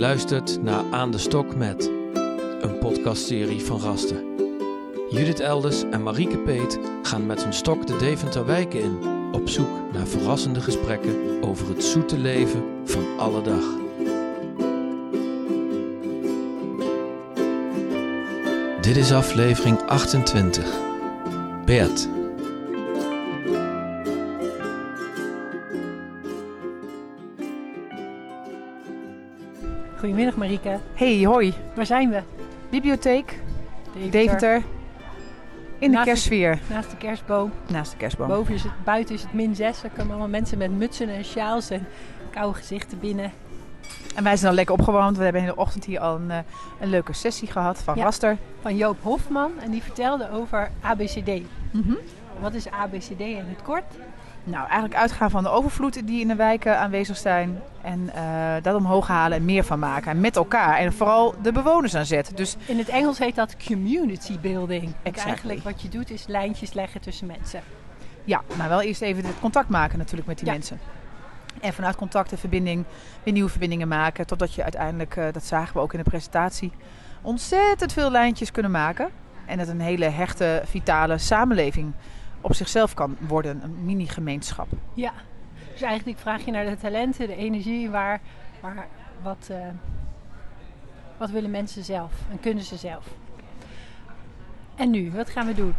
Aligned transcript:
luistert 0.00 0.62
naar 0.62 0.84
Aan 0.90 1.10
de 1.10 1.18
Stok 1.18 1.56
met, 1.56 1.90
een 2.60 2.78
podcastserie 2.78 3.60
van 3.60 3.80
Rasten. 3.80 4.24
Judith 5.10 5.40
Elders 5.40 5.82
en 5.90 6.02
Marieke 6.02 6.38
Peet 6.38 6.78
gaan 7.02 7.26
met 7.26 7.42
hun 7.42 7.52
stok 7.52 7.86
de 7.86 7.96
Deventer 7.96 8.46
wijken 8.46 8.80
in, 8.80 8.98
op 9.32 9.48
zoek 9.48 9.92
naar 9.92 10.06
verrassende 10.06 10.60
gesprekken 10.60 11.42
over 11.42 11.68
het 11.68 11.84
zoete 11.84 12.18
leven 12.18 12.62
van 12.84 13.18
alle 13.18 13.42
dag. 13.42 13.64
Dit 18.80 18.96
is 18.96 19.12
aflevering 19.12 19.80
28. 19.86 20.80
Bert. 21.64 22.08
Goedemiddag 30.00 30.36
Marieke. 30.36 30.78
Hey, 30.94 31.22
hoi. 31.24 31.54
Waar 31.74 31.86
zijn 31.86 32.10
we? 32.10 32.22
Bibliotheek, 32.70 33.38
Deventer. 33.92 34.10
Deventer. 34.10 34.56
In 34.56 34.62
de 35.78 35.86
Naast 35.88 36.04
de- 36.04 36.10
kerstsfeer. 36.10 36.58
Naast 36.70 36.90
de 36.90 36.96
kerstboom. 36.96 37.52
Naast 37.68 37.90
de 37.90 37.96
kerstboom. 37.96 38.28
Boven 38.28 38.54
is 38.54 38.62
het, 38.62 38.72
buiten 38.84 39.14
is 39.14 39.22
het 39.22 39.32
min 39.32 39.54
6. 39.54 39.82
Er 39.82 39.90
komen 39.90 40.10
allemaal 40.10 40.28
mensen 40.28 40.58
met 40.58 40.70
mutsen 40.78 41.08
en 41.08 41.24
sjaals 41.24 41.70
en 41.70 41.86
koude 42.30 42.58
gezichten 42.58 42.98
binnen. 42.98 43.32
En 44.14 44.24
wij 44.24 44.36
zijn 44.36 44.50
al 44.50 44.54
lekker 44.56 44.74
opgewarmd. 44.74 45.16
We 45.16 45.22
hebben 45.24 45.40
in 45.40 45.46
de 45.46 45.56
ochtend 45.56 45.84
hier 45.84 46.00
al 46.00 46.16
een, 46.16 46.30
eh, 46.30 46.38
een 46.80 46.88
leuke 46.88 47.12
sessie 47.12 47.48
gehad 47.48 47.78
van 47.82 47.96
Ja. 47.96 48.02
Raster. 48.02 48.36
Van 48.60 48.76
Joop 48.76 48.96
Hofman 49.02 49.52
en 49.60 49.70
die 49.70 49.82
vertelde 49.82 50.30
over 50.30 50.70
ABCD. 50.80 51.30
Wat 52.40 52.54
is 52.54 52.70
ABCD 52.70 53.20
in 53.20 53.44
het 53.48 53.62
kort? 53.62 53.84
Nou, 54.44 54.64
eigenlijk 54.64 54.94
uitgaan 54.94 55.30
van 55.30 55.42
de 55.42 55.48
overvloed 55.48 56.06
die 56.06 56.20
in 56.20 56.28
de 56.28 56.34
wijken 56.34 56.78
aanwezig 56.78 57.16
zijn. 57.16 57.60
En 57.82 58.10
eh, 58.14 58.62
dat 58.62 58.74
omhoog 58.74 59.06
halen 59.06 59.38
en 59.38 59.44
meer 59.44 59.64
van 59.64 59.78
maken. 59.78 60.10
En 60.10 60.20
met 60.20 60.36
elkaar. 60.36 60.76
En 60.78 60.92
vooral 60.92 61.34
de 61.42 61.52
bewoners 61.52 61.94
aan 61.94 62.04
zetten. 62.06 62.36
Dus 62.36 62.56
In 62.66 62.78
het 62.78 62.88
Engels 62.88 63.18
heet 63.18 63.34
dat 63.34 63.56
community 63.66 64.38
building. 64.38 64.82
Exactly. 65.02 65.28
eigenlijk 65.30 65.62
wat 65.62 65.82
je 65.82 65.88
doet 65.88 66.10
is 66.10 66.26
lijntjes 66.26 66.72
leggen 66.72 67.00
tussen 67.00 67.26
mensen. 67.26 67.60
ja, 68.24 68.42
maar 68.56 68.68
wel 68.68 68.82
eerst 68.82 69.00
even 69.02 69.24
het 69.24 69.38
contact 69.40 69.68
maken 69.68 69.98
natuurlijk 69.98 70.28
met 70.28 70.38
die 70.38 70.46
Ja. 70.46 70.52
mensen. 70.52 70.78
En 71.60 71.72
vanuit 71.72 71.96
contact 71.96 72.32
en 72.32 72.38
verbinding 72.38 72.84
weer 73.22 73.32
nieuwe 73.32 73.50
verbindingen 73.50 73.88
maken. 73.88 74.26
Totdat 74.26 74.54
je 74.54 74.62
uiteindelijk, 74.62 75.16
eh, 75.16 75.24
dat 75.32 75.44
zagen 75.44 75.74
we 75.74 75.80
ook 75.80 75.92
in 75.92 75.98
de 76.02 76.10
presentatie, 76.10 76.72
ontzettend 77.22 77.92
veel 77.92 78.10
lijntjes 78.10 78.50
kunnen 78.50 78.70
maken. 78.70 79.08
En 79.46 79.58
het 79.58 79.68
een 79.68 79.80
hele 79.80 80.04
hechte, 80.04 80.62
vitale 80.64 81.18
samenleving 81.18 81.92
op 82.40 82.54
zichzelf 82.54 82.94
kan 82.94 83.16
worden. 83.20 83.60
Een 83.62 83.84
mini-gemeenschap. 83.84 84.68
Ja. 84.94 85.12
Dus 85.80 85.88
eigenlijk 85.88 86.18
vraag 86.18 86.44
je 86.44 86.50
naar 86.50 86.64
de 86.64 86.76
talenten, 86.76 87.26
de 87.26 87.36
energie, 87.36 87.90
waar, 87.90 88.20
waar 88.60 88.86
wat, 89.22 89.48
eh, 89.50 89.56
wat 91.16 91.30
willen 91.30 91.50
mensen 91.50 91.84
zelf 91.84 92.12
en 92.30 92.40
kunnen 92.40 92.64
ze 92.64 92.76
zelf. 92.76 93.04
En 94.76 94.90
nu, 94.90 95.10
wat 95.12 95.30
gaan 95.30 95.46
we 95.46 95.54
doen? 95.54 95.74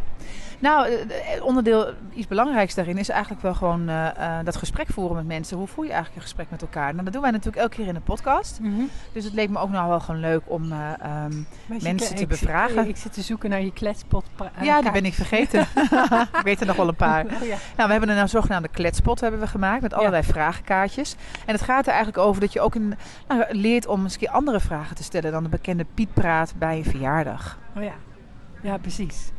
Nou, 0.58 0.86
eh, 0.88 1.34
eh, 1.36 1.44
onderdeel, 1.44 1.92
iets 2.14 2.26
belangrijks 2.26 2.74
daarin 2.74 2.98
is 2.98 3.08
eigenlijk 3.08 3.42
wel 3.42 3.54
gewoon 3.54 3.86
dat 4.44 4.56
gesprek 4.56 4.86
voeren 4.88 5.16
met 5.16 5.26
mensen. 5.26 5.56
Hoe 5.56 5.66
voer 5.66 5.84
je 5.84 5.90
eigenlijk 5.90 6.16
een 6.22 6.28
gesprek 6.28 6.50
met 6.50 6.62
elkaar? 6.62 6.92
Nou, 6.92 7.04
dat 7.04 7.12
doen 7.12 7.22
wij 7.22 7.30
natuurlijk 7.30 7.62
elke 7.62 7.76
keer 7.76 7.86
in 7.86 7.94
de 7.94 8.00
podcast. 8.00 8.60
Dus 9.12 9.24
het 9.24 9.32
leek 9.32 9.48
me 9.50 9.58
ook 9.58 9.70
nou 9.70 9.88
wel 9.88 10.00
gewoon 10.00 10.20
leuk 10.20 10.42
om 10.44 10.72
eh, 10.72 10.92
ehm, 11.00 11.42
Mensen 11.66 11.90
ik- 11.92 11.98
te 11.98 12.22
ik 12.22 12.28
bevragen. 12.28 12.88
Ik 12.88 12.96
zit 12.96 13.12
te 13.12 13.22
zoeken 13.22 13.50
naar 13.50 13.62
je 13.62 13.72
kletspot. 13.72 14.21
Ja, 14.60 14.80
die 14.82 14.90
ben 14.90 15.04
ik 15.04 15.14
vergeten. 15.14 15.60
ik 16.38 16.42
weet 16.42 16.60
er 16.60 16.66
nog 16.66 16.76
wel 16.76 16.88
een 16.88 16.94
paar. 16.94 17.24
Oh, 17.24 17.30
ja. 17.30 17.56
Nou, 17.76 17.88
we 17.88 17.90
hebben 17.94 18.08
een 18.08 18.28
zogenaamde 18.28 18.68
kletspot 18.68 19.20
hebben 19.20 19.40
we 19.40 19.46
gemaakt 19.46 19.82
met 19.82 19.94
allerlei 19.94 20.22
vragenkaartjes. 20.22 21.16
En 21.46 21.54
het 21.54 21.62
gaat 21.62 21.86
er 21.86 21.92
eigenlijk 21.92 22.18
over 22.18 22.40
dat 22.40 22.52
je 22.52 22.60
ook 22.60 22.74
een, 22.74 22.94
nou, 23.28 23.44
leert 23.50 23.86
om 23.86 24.02
eens 24.02 24.12
een 24.12 24.18
keer 24.18 24.30
andere 24.30 24.60
vragen 24.60 24.96
te 24.96 25.02
stellen 25.02 25.32
dan 25.32 25.42
de 25.42 25.48
bekende 25.48 25.86
Piet 25.94 26.14
praat 26.14 26.54
bij 26.58 26.76
een 26.76 26.84
verjaardag. 26.84 27.58
Oh 27.76 27.82
ja. 27.82 27.94
Ja, 28.60 28.78
precies. 28.78 29.30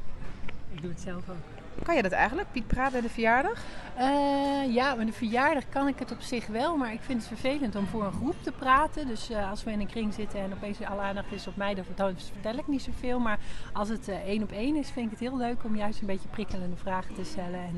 Ik 0.72 0.82
doe 0.82 0.92
het 0.92 1.02
zelf 1.02 1.30
ook. 1.30 1.53
Kan 1.84 1.96
je 1.96 2.02
dat 2.02 2.12
eigenlijk, 2.12 2.52
Piet 2.52 2.68
praat 2.68 2.92
bij 2.92 3.02
de 3.02 3.10
verjaardag? 3.10 3.64
Eh, 3.96 4.74
ja, 4.74 4.96
met 4.96 5.08
een 5.08 5.14
verjaardag 5.14 5.64
kan 5.70 5.88
ik 5.88 6.00
het 6.00 6.12
op 6.12 6.22
zich 6.22 6.48
wel, 6.48 6.78
maar 6.78 6.94
ik 6.94 7.02
vind 7.02 7.20
het 7.20 7.28
vervelend 7.28 7.76
om 7.76 7.88
voor 7.88 8.04
een 8.04 8.12
groep 8.12 8.36
te 8.42 8.52
praten. 8.52 9.08
Dus 9.08 9.30
eh, 9.30 9.50
als 9.50 9.64
we 9.64 9.72
in 9.72 9.80
een 9.80 9.88
kring 9.88 10.14
zitten 10.14 10.40
en 10.40 10.54
opeens 10.54 10.82
alle 10.82 11.02
aandacht 11.02 11.32
is 11.32 11.48
op 11.48 11.56
mij, 11.56 11.74
dan 11.74 11.84
vertel 11.84 12.58
ik 12.58 12.68
niet 12.68 12.82
zoveel. 12.82 13.20
Maar 13.20 13.40
als 13.74 13.90
het 13.90 14.08
eh, 14.08 14.16
één 14.16 14.44
op 14.44 14.52
één 14.52 14.76
is, 14.76 14.90
vind 14.90 15.06
ik 15.06 15.12
het 15.12 15.30
heel 15.30 15.38
leuk 15.38 15.64
om 15.64 15.76
juist 15.76 16.02
een 16.02 16.08
beetje 16.08 16.30
prikkelende 16.30 16.76
vragen 16.76 17.16
te 17.16 17.24
stellen. 17.24 17.60
En, 17.60 17.76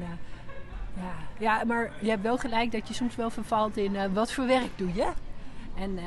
ja. 0.96 1.14
ja, 1.40 1.64
maar 1.66 1.92
je 2.02 2.10
hebt 2.10 2.24
wel 2.24 2.38
gelijk 2.38 2.72
dat 2.72 2.88
je 2.88 2.94
soms 2.94 3.16
wel 3.16 3.30
vervalt 3.30 3.78
in 3.78 4.14
wat 4.14 4.32
voor 4.32 4.46
werk 4.48 4.78
doe 4.78 4.94
je? 4.94 5.12
En 5.76 6.00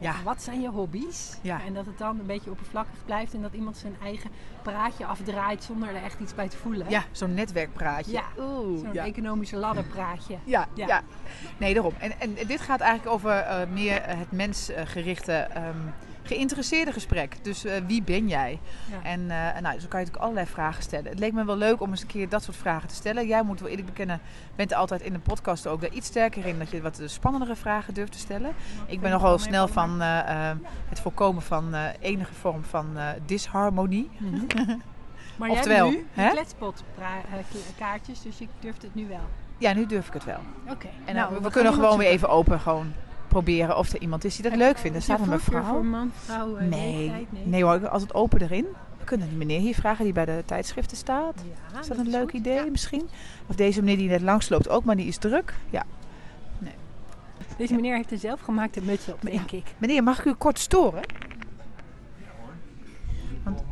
Ja. 0.00 0.14
wat 0.24 0.42
zijn 0.42 0.60
je 0.60 0.68
hobby's? 0.68 1.36
Ja. 1.42 1.60
En 1.66 1.74
dat 1.74 1.86
het 1.86 1.98
dan 1.98 2.18
een 2.20 2.26
beetje 2.26 2.50
oppervlakkig 2.50 3.04
blijft 3.04 3.34
en 3.34 3.42
dat 3.42 3.52
iemand 3.52 3.76
zijn 3.76 3.96
eigen 4.02 4.30
praatje 4.62 5.04
afdraait 5.06 5.64
zonder 5.64 5.88
er 5.88 6.02
echt 6.02 6.20
iets 6.20 6.34
bij 6.34 6.48
te 6.48 6.56
voelen. 6.56 6.86
Ja, 6.90 7.04
zo'n 7.12 7.34
netwerkpraatje. 7.34 8.12
Ja, 8.12 8.24
Zo'n 8.36 8.88
ja. 8.92 9.04
economische 9.04 9.56
ladderpraatje. 9.56 10.36
Ja, 10.44 10.66
Ja. 10.74 10.86
ja. 10.86 11.02
Nee, 11.56 11.74
daarom. 11.74 11.94
En, 11.98 12.12
en 12.20 12.34
dit 12.46 12.60
gaat 12.60 12.80
eigenlijk 12.80 13.12
over 13.14 13.30
eh, 13.36 13.68
meer 13.68 14.00
het 14.06 14.32
mensgerichte, 14.32 15.32
ehm, 15.32 15.76
geïnteresseerde 16.34 16.92
gesprek. 16.92 17.44
Dus 17.44 17.64
eh, 17.64 17.72
wie 17.86 18.02
ben 18.02 18.28
jij? 18.28 18.60
Ja. 18.90 19.10
En 19.10 19.20
eh, 19.20 19.36
nou, 19.36 19.62
dan 19.62 19.62
kan 19.62 19.78
je 19.78 19.78
natuurlijk 19.88 20.16
allerlei 20.16 20.46
vragen 20.46 20.82
stellen. 20.82 21.10
Het 21.10 21.18
leek 21.18 21.32
me 21.32 21.44
wel 21.44 21.56
leuk 21.56 21.80
om 21.80 21.90
eens 21.90 22.00
een 22.00 22.06
keer 22.06 22.28
dat 22.28 22.42
soort 22.42 22.56
vragen 22.56 22.88
te 22.88 22.94
stellen. 22.94 23.26
Jij 23.26 23.42
moet 23.42 23.60
wel 23.60 23.68
eerlijk 23.68 23.86
bekennen, 23.86 24.20
bent 24.56 24.74
altijd 24.74 25.00
in 25.02 25.12
de 25.12 25.18
podcast 25.18 25.66
ook 25.66 25.80
daar 25.80 25.92
iets 25.92 26.06
sterker 26.06 26.46
in. 26.46 26.58
Dat 26.58 26.70
je 26.70 26.82
wat 26.82 27.02
spannendere 27.04 27.56
vragen 27.56 27.94
durft 27.94 28.12
te 28.12 28.18
stellen. 28.18 28.52
Ik 28.86 29.00
ben 29.00 29.10
nogal 29.10 29.38
snel 29.38 29.68
van 29.68 30.00
eh, 30.00 30.50
eh, 30.50 30.56
het 30.88 31.00
voorkomen 31.00 31.42
van 31.42 31.74
eh, 31.74 31.84
enige 32.00 32.34
vorm 32.34 32.64
van 32.64 32.96
eh, 32.96 33.08
disharmonie. 33.26 34.10
Maar 35.36 35.50
Oftewel, 35.50 35.90
jij 35.90 36.04
hebt 36.12 36.16
nu 36.16 36.30
kletspotkaartjes, 36.30 38.22
dus 38.22 38.40
ik 38.40 38.48
durf 38.60 38.82
het 38.82 38.94
nu 38.94 39.08
wel. 39.08 39.28
Ja, 39.58 39.72
nu 39.72 39.86
durf 39.86 40.06
ik 40.06 40.12
het 40.12 40.24
wel. 40.24 40.40
Oké. 40.68 40.88
En 41.04 41.14
nou, 41.14 41.28
eh, 41.28 41.36
we, 41.36 41.42
gaan 41.42 41.50
kunnen 41.50 41.72
gewoon 41.72 41.98
weer 41.98 42.08
even 42.08 42.28
open 42.28 42.60
gewoon 42.60 42.92
proberen 43.30 43.76
of 43.78 43.92
er 43.92 44.00
iemand 44.00 44.24
is 44.24 44.34
die 44.36 44.50
dat 44.50 44.58
leuk 44.58 44.78
vindt. 44.78 44.96
Er 44.96 45.02
staat 45.02 45.20
een 45.20 45.28
mevrouw. 45.28 45.62
voor 45.62 45.84
man, 45.84 46.12
vrouw, 46.14 46.56
eh, 46.56 46.66
Nee? 46.66 47.10
Nee. 47.10 47.26
nee 47.44 47.64
hoor, 47.64 47.88
als 47.88 48.02
het 48.02 48.14
open 48.14 48.40
erin. 48.42 48.66
We 48.98 49.04
kunnen 49.04 49.28
die 49.28 49.36
meneer 49.38 49.60
hier 49.60 49.74
vragen 49.74 50.04
die 50.04 50.12
bij 50.12 50.24
de 50.24 50.42
tijdschriften 50.46 50.96
staat. 50.96 51.34
Ja, 51.72 51.80
Is 51.80 51.86
dat 51.86 51.96
een 51.98 52.08
leuk 52.10 52.30
goed. 52.30 52.32
idee 52.40 52.54
Ja. 52.54 52.64
misschien? 52.70 53.08
Of 53.46 53.56
deze 53.56 53.80
meneer 53.80 53.96
die 53.96 54.08
net 54.08 54.20
langs 54.20 54.48
loopt 54.48 54.68
ook, 54.68 54.84
maar 54.84 54.96
die 54.96 55.06
is 55.06 55.16
druk. 55.16 55.54
Ja. 55.70 55.82
Deze 57.56 57.74
meneer 57.74 57.94
heeft 57.96 58.12
een 58.12 58.18
zelfgemaakte 58.18 58.82
muts 58.82 59.08
op, 59.08 59.18
Ja. 59.22 59.30
denk 59.30 59.50
ik. 59.50 59.64
Meneer, 59.78 60.02
mag 60.02 60.18
ik 60.18 60.24
u 60.24 60.32
kort 60.34 60.58
storen? 60.58 61.02
Want, 63.44 63.62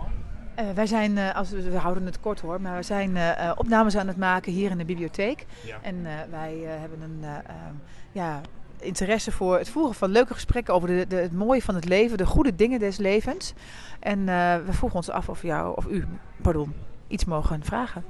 eh, 0.55 0.65
wij 0.75 0.87
zijn, 0.87 1.19
eh, 1.19 1.35
als 1.35 1.51
we, 1.51 1.71
we 1.71 1.77
houden 1.77 2.07
het 2.07 2.21
kort 2.21 2.41
hoor, 2.41 2.61
maar 2.61 2.77
we 2.77 2.83
zijn 2.83 3.17
opnames 3.57 3.97
aan 3.97 4.07
het 4.09 4.17
maken 4.17 4.53
hier 4.53 4.71
in 4.71 4.79
de 4.79 4.85
bibliotheek. 4.85 5.47
En 5.83 6.07
eh, 6.07 6.13
wij 6.31 6.55
hebben 6.65 7.01
een 7.03 7.19
eh, 7.23 7.31
ehm, 7.31 7.75
ja, 8.13 8.41
interesse 8.83 9.33
voor 9.33 9.59
het 9.59 9.69
voeren 9.69 9.95
van 9.95 10.11
leuke 10.11 10.35
gesprekken 10.35 10.75
over 10.75 10.89
de, 10.89 11.07
de, 11.07 11.17
het 11.17 11.33
mooie 11.33 11.63
van 11.63 11.75
het 11.75 11.85
leven, 11.85 12.19
de 12.19 12.27
goede 12.27 12.55
dingen 12.55 12.79
des 12.79 12.97
levens. 12.97 13.53
En 14.01 14.19
eh, 14.29 14.57
we 14.67 14.73
vroegen 14.73 14.99
ons 14.99 15.11
af 15.11 15.29
of, 15.29 15.43
jou, 15.43 15.77
of 15.77 15.87
u 15.87 16.07
pardon, 16.43 16.75
iets 17.07 17.25
mogen 17.25 17.65
vragen. 17.65 18.05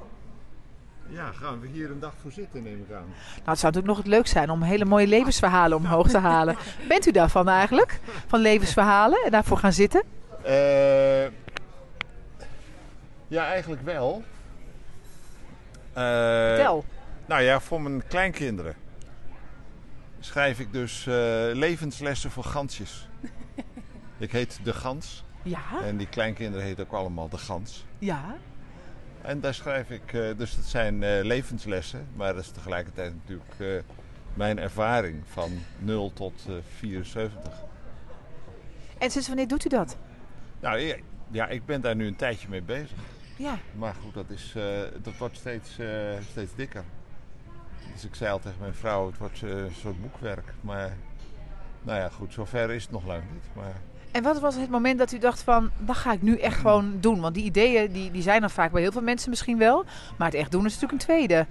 Ja, 1.07 1.31
gaan 1.31 1.59
we 1.59 1.67
hier 1.67 1.91
een 1.91 1.99
dag 1.99 2.13
voor 2.21 2.31
zitten, 2.31 2.63
neem 2.63 2.85
ik 2.87 2.95
aan. 2.95 3.05
Nou, 3.05 3.49
het 3.49 3.59
zou 3.59 3.73
natuurlijk 3.73 3.87
nog 3.87 3.97
het 3.97 4.07
leuk 4.07 4.27
zijn 4.27 4.49
om 4.49 4.61
hele 4.61 4.85
mooie 4.85 5.07
levensverhalen 5.07 5.77
omhoog 5.77 6.07
te 6.07 6.17
halen. 6.17 6.55
Bent 6.87 7.07
u 7.07 7.11
daarvan 7.11 7.47
eigenlijk? 7.47 7.99
Van 8.27 8.39
levensverhalen 8.39 9.23
en 9.25 9.31
daarvoor 9.31 9.57
gaan 9.57 9.73
zitten? 9.73 10.03
Eh, 10.43 11.23
ja, 13.27 13.45
eigenlijk 13.45 13.81
wel. 13.81 14.23
Eh, 15.93 16.03
Vertel. 16.03 16.85
Nou 17.25 17.41
ja, 17.41 17.59
voor 17.59 17.81
mijn 17.81 18.07
kleinkinderen 18.07 18.75
schrijf 20.19 20.59
ik 20.59 20.73
dus 20.73 21.07
eh, 21.07 21.13
levenslessen 21.53 22.31
voor 22.31 22.43
gansjes. 22.43 23.07
ik 24.17 24.31
heet 24.31 24.59
De 24.63 24.73
Gans 24.73 25.23
Ja, 25.43 25.81
en 25.83 25.97
die 25.97 26.07
kleinkinderen 26.07 26.65
heten 26.65 26.85
ook 26.85 26.93
allemaal 26.93 27.29
De 27.29 27.37
Gans. 27.37 27.85
ja. 27.99 28.37
En 29.21 29.39
daar 29.39 29.53
schrijf 29.53 29.89
ik, 29.89 30.13
eh, 30.13 30.37
dus 30.37 30.55
dat 30.55 30.65
zijn 30.65 31.03
eh, 31.03 31.23
levenslessen, 31.23 32.07
maar 32.15 32.33
dat 32.33 32.43
is 32.43 32.49
tegelijkertijd 32.51 33.13
natuurlijk 33.13 33.83
mijn 34.33 34.59
ervaring 34.59 35.23
van 35.27 35.51
0 35.77 36.13
tot 36.13 36.45
eh, 36.47 36.53
74. 36.77 37.53
En 38.97 39.11
sinds 39.11 39.27
wanneer 39.27 39.47
doet 39.47 39.65
u 39.65 39.69
dat? 39.69 39.97
Nou 40.59 40.79
ja, 40.79 40.95
ja, 41.31 41.47
ik 41.47 41.65
ben 41.65 41.81
daar 41.81 41.95
nu 41.95 42.07
een 42.07 42.15
tijdje 42.15 42.47
mee 42.49 42.61
bezig. 42.61 42.97
Ja. 43.35 43.57
Maar 43.77 43.93
goed, 43.93 44.13
dat, 44.13 44.29
is, 44.29 44.55
dat 45.01 45.17
wordt 45.17 45.37
steeds, 45.37 45.77
steeds 46.31 46.55
dikker. 46.55 46.83
Dus 47.93 48.05
ik 48.05 48.15
zei 48.15 48.31
al 48.31 48.39
tegen 48.39 48.59
mijn 48.59 48.73
vrouw, 48.73 49.07
het 49.07 49.17
wordt 49.17 49.43
eh, 49.43 49.49
een 49.49 49.75
soort 49.81 50.01
boekwerk. 50.01 50.53
Maar 50.61 50.93
nou 51.81 51.99
ja, 51.99 52.09
goed, 52.09 52.33
zover 52.33 52.71
is 52.71 52.83
het 52.83 52.91
nog 52.91 53.05
lang 53.05 53.23
niet. 53.33 53.43
Maar 53.53 53.73
En 54.11 54.23
wat 54.23 54.39
was 54.39 54.55
het 54.55 54.69
moment 54.69 54.99
dat 54.99 55.11
u 55.11 55.17
dacht 55.17 55.41
van, 55.41 55.69
dat 55.77 55.95
ga 55.95 56.11
ik 56.11 56.21
nu 56.21 56.37
echt 56.37 56.57
gewoon 56.65 56.97
doen? 56.99 57.19
Want 57.19 57.33
die 57.33 57.43
ideeën 57.43 57.91
die, 57.91 58.11
die 58.11 58.21
zijn 58.21 58.43
er 58.43 58.49
vaak 58.49 58.71
bij 58.71 58.81
heel 58.81 58.91
veel 58.91 59.01
mensen 59.01 59.29
misschien 59.29 59.57
wel. 59.57 59.85
Maar 60.17 60.27
het 60.27 60.37
echt 60.37 60.51
doen 60.51 60.65
is 60.65 60.73
natuurlijk 60.73 61.01
een 61.01 61.07
tweede. 61.07 61.45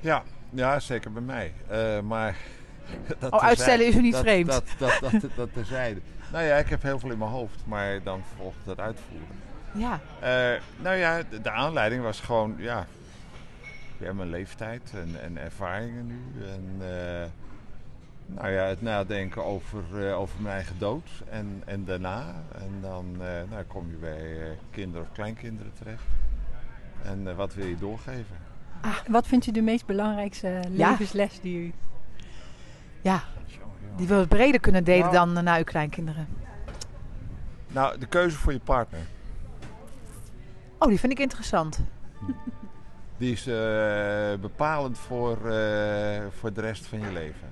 ja, 0.00 0.22
ja 0.50 0.80
zeker 0.80 1.12
bij 1.12 1.22
mij. 1.22 1.52
Eh, 1.68 2.00
maar 2.00 2.36
dat 3.18 3.32
Oh, 3.32 3.42
uitstellen 3.42 3.86
is 3.86 3.94
u 3.94 4.00
niet 4.00 4.12
dat, 4.12 4.20
vreemd. 4.20 4.46
Dat, 4.46 4.64
dat, 4.78 4.98
dat, 5.00 5.30
dat, 5.36 5.52
terzijde. 5.52 6.00
Nou 6.32 6.44
ja, 6.44 6.56
ik 6.56 6.68
heb 6.68 6.82
heel 6.82 6.98
veel 6.98 7.10
in 7.10 7.18
mijn 7.18 7.30
hoofd, 7.30 7.60
maar 7.64 8.02
dan 8.02 8.22
vervolgens 8.28 8.64
dat 8.64 8.80
uitvoeren. 8.80 9.40
Ja. 9.72 10.00
Eh, 10.20 10.60
nou 10.82 10.96
ja, 10.96 11.22
de, 11.30 11.40
de 11.40 11.50
aanleiding 11.50 12.02
was 12.02 12.20
gewoon, 12.20 12.54
ja, 12.58 12.86
ja 14.02 14.12
mijn 14.12 14.30
leeftijd 14.30 14.92
en, 14.94 15.22
en 15.22 15.36
ervaringen 15.38 16.06
nu. 16.06 16.44
En 16.44 16.76
eh, 16.80 17.28
nou 18.26 18.50
ja, 18.50 18.64
het 18.64 18.82
nadenken 18.82 19.44
over, 19.44 20.08
eh, 20.08 20.18
over 20.18 20.42
mijn 20.42 20.54
eigen 20.54 20.78
dood 20.78 21.08
en, 21.30 21.62
en 21.64 21.84
daarna. 21.84 22.34
En 22.54 22.78
dan 22.80 23.16
eh, 23.20 23.28
nou, 23.50 23.64
kom 23.64 23.90
je 23.90 23.96
bij 23.96 24.42
eh, 24.42 24.56
kinderen 24.70 25.02
of 25.06 25.12
kleinkinderen 25.12 25.72
terecht. 25.72 26.04
En 27.02 27.36
wat 27.36 27.54
wil 27.54 27.66
je 27.66 27.76
doorgeven? 27.76 28.36
Wat 29.08 29.26
vindt 29.26 29.46
u 29.46 29.50
de 29.50 29.62
meest 29.62 29.86
belangrijkste 29.86 30.60
levensles 30.68 31.40
die 31.40 31.58
u... 31.58 31.72
Ja, 33.00 33.22
die 33.96 34.06
we 34.06 34.26
breder 34.28 34.60
kunnen 34.60 34.84
delen 34.84 35.12
Nou. 35.12 35.34
dan 35.34 35.44
naar 35.44 35.58
uw 35.58 35.64
kleinkinderen. 35.64 36.26
Nou, 37.68 37.98
de 37.98 38.06
keuze 38.06 38.36
voor 38.36 38.52
je 38.52 38.60
partner. 38.60 39.00
Oh, 40.78 40.88
die 40.88 40.98
vind 40.98 41.12
ik 41.12 41.18
interessant. 41.18 41.80
Die 43.16 43.32
is 43.32 43.46
eh, 43.46 44.40
bepalend 44.40 44.98
voor, 44.98 45.50
eh, 45.50 46.22
voor 46.30 46.52
de 46.52 46.60
rest 46.60 46.86
van 46.86 47.00
je 47.00 47.12
leven. 47.12 47.50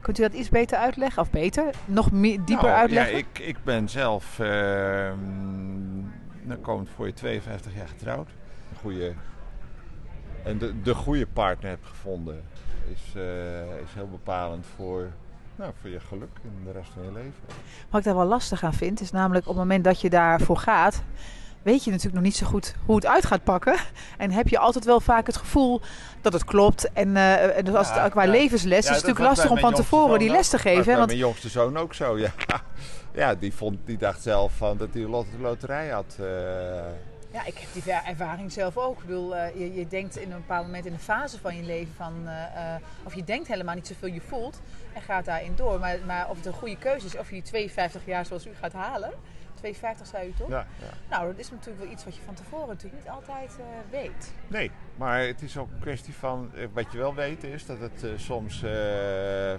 Kunt 0.00 0.18
u 0.18 0.22
dat 0.22 0.32
iets 0.32 0.48
beter 0.48 0.78
uitleggen? 0.78 1.22
Of 1.22 1.30
beter? 1.30 1.74
Nog 1.84 2.12
meer, 2.12 2.44
dieper 2.44 2.66
Nou, 2.66 2.78
uitleggen? 2.78 3.12
Ja, 3.12 3.18
ik, 3.18 3.38
ik 3.38 3.56
ben 3.64 3.88
zelf, 3.88 4.38
uh, 4.38 5.10
dan 6.42 6.60
komt 6.60 6.88
voor 6.94 7.06
je 7.06 7.12
52 7.12 7.74
jaar 7.74 7.88
getrouwd. 7.88 8.28
Een 8.70 8.78
goede, 8.80 9.12
en 10.44 10.58
de, 10.58 10.82
de 10.82 10.94
goede 10.94 11.26
partner 11.26 11.70
heb 11.70 11.84
gevonden 11.84 12.42
is, 12.92 13.14
eh, 13.14 13.80
is 13.82 13.94
heel 13.94 14.08
bepalend 14.10 14.66
voor, 14.76 15.10
nou, 15.56 15.72
voor 15.80 15.90
je 15.90 16.00
geluk 16.00 16.38
in 16.42 16.64
de 16.64 16.72
rest 16.72 16.90
van 16.92 17.02
je 17.02 17.12
leven. 17.12 17.42
Wat 17.90 18.00
ik 18.00 18.06
daar 18.06 18.16
wel 18.16 18.26
lastig 18.26 18.64
aan 18.64 18.74
vind, 18.74 19.00
is 19.00 19.10
namelijk 19.10 19.46
op 19.46 19.50
het 19.50 19.62
moment 19.62 19.84
dat 19.84 20.00
je 20.00 20.10
daarvoor 20.10 20.56
gaat, 20.56 21.02
weet 21.64 21.84
je 21.84 21.90
natuurlijk 21.90 22.14
nog 22.16 22.24
niet 22.24 22.36
zo 22.36 22.46
goed 22.46 22.74
hoe 22.86 22.94
het 22.96 23.06
uit 23.06 23.26
gaat 23.26 23.44
pakken. 23.44 23.76
En 24.18 24.30
heb 24.30 24.48
je 24.48 24.58
altijd 24.58 24.84
wel 24.84 25.00
vaak 25.00 25.26
het 25.26 25.36
gevoel 25.36 25.80
dat 26.20 26.32
het 26.32 26.44
klopt. 26.44 26.92
En, 26.92 27.16
eh, 27.16 27.56
en 27.56 27.64
dus 27.64 27.74
als 27.74 27.88
Ja, 27.88 28.02
het, 28.02 28.12
qua 28.12 28.22
ja. 28.22 28.30
levensles 28.30 28.70
Ja, 28.70 28.76
is 28.78 28.84
het 28.84 28.94
dat 28.94 29.02
natuurlijk 29.02 29.26
lastig 29.36 29.50
om 29.50 29.58
van 29.58 29.74
tevoren 29.74 30.18
die 30.18 30.30
les 30.30 30.48
te. 30.48 30.52
Dat 30.56 30.60
geven. 30.60 30.84
bij 30.84 30.94
Want 30.94 31.06
mijn 31.06 31.18
jongste 31.18 31.48
zoon 31.48 31.76
ook 31.76 31.94
zo, 31.94 32.18
ja. 32.18 32.32
Ja, 33.12 33.34
die, 33.34 33.54
vond, 33.54 33.78
die 33.84 33.98
dacht 33.98 34.22
zelf 34.22 34.52
van 34.56 34.76
dat 34.76 34.88
hij 34.92 35.02
een 35.02 35.08
lot- 35.10 35.26
loterij 35.40 35.88
had. 35.88 36.16
eh. 36.20 36.26
Ja, 37.32 37.44
ik 37.44 37.58
heb 37.58 37.84
die 37.84 37.92
ervaring 37.92 38.52
zelf 38.52 38.76
ook. 38.76 38.98
Ik 39.00 39.06
bedoel, 39.06 39.36
eh, 39.36 39.58
je, 39.58 39.74
je 39.74 39.86
denkt 39.88 40.16
in 40.16 40.30
een 40.32 40.36
bepaald 40.36 40.66
moment 40.66 40.86
in 40.86 40.92
een 40.92 40.98
fase 40.98 41.38
van 41.40 41.56
je 41.56 41.62
leven 41.62 41.92
van... 41.96 42.12
eh, 42.26 42.74
eh, 42.74 42.80
of 43.04 43.14
je 43.14 43.24
denkt 43.24 43.48
helemaal 43.48 43.74
niet 43.74 43.86
zoveel 43.86 44.08
je 44.08 44.20
voelt 44.20 44.60
en 44.92 45.02
gaat 45.02 45.24
daarin 45.24 45.52
door. 45.56 45.78
Maar, 45.78 45.96
maar 46.06 46.28
of 46.30 46.36
het 46.36 46.46
een 46.46 46.52
goede 46.52 46.76
keuze 46.78 47.06
is, 47.06 47.16
of 47.18 47.28
je 47.28 47.34
die 47.34 47.42
52 47.42 48.02
jaar 48.06 48.26
zoals 48.26 48.46
u 48.46 48.50
gaat 48.60 48.72
halen... 48.72 49.10
52 49.64 50.06
zei 50.06 50.28
u 50.28 50.32
toch? 50.32 50.48
ja, 50.48 50.66
ja. 50.80 50.86
Nou, 51.10 51.26
dat 51.26 51.38
is 51.38 51.50
natuurlijk 51.50 51.82
wel 51.84 51.92
iets 51.92 52.04
wat 52.04 52.16
je 52.16 52.22
van 52.22 52.34
tevoren 52.34 52.68
natuurlijk 52.68 53.02
niet 53.04 53.12
altijd 53.12 53.56
eh, 53.58 53.64
weet. 53.90 54.32
Nee, 54.48 54.70
maar 54.96 55.20
het 55.20 55.42
is 55.42 55.56
ook 55.58 55.70
een 55.70 55.78
kwestie 55.78 56.14
van, 56.14 56.50
eh, 56.54 56.66
wat 56.72 56.92
je 56.92 56.98
wel 56.98 57.14
weet 57.14 57.44
is 57.44 57.66
dat 57.66 57.78
het 57.80 58.04
eh, 58.04 58.10
soms 58.16 58.64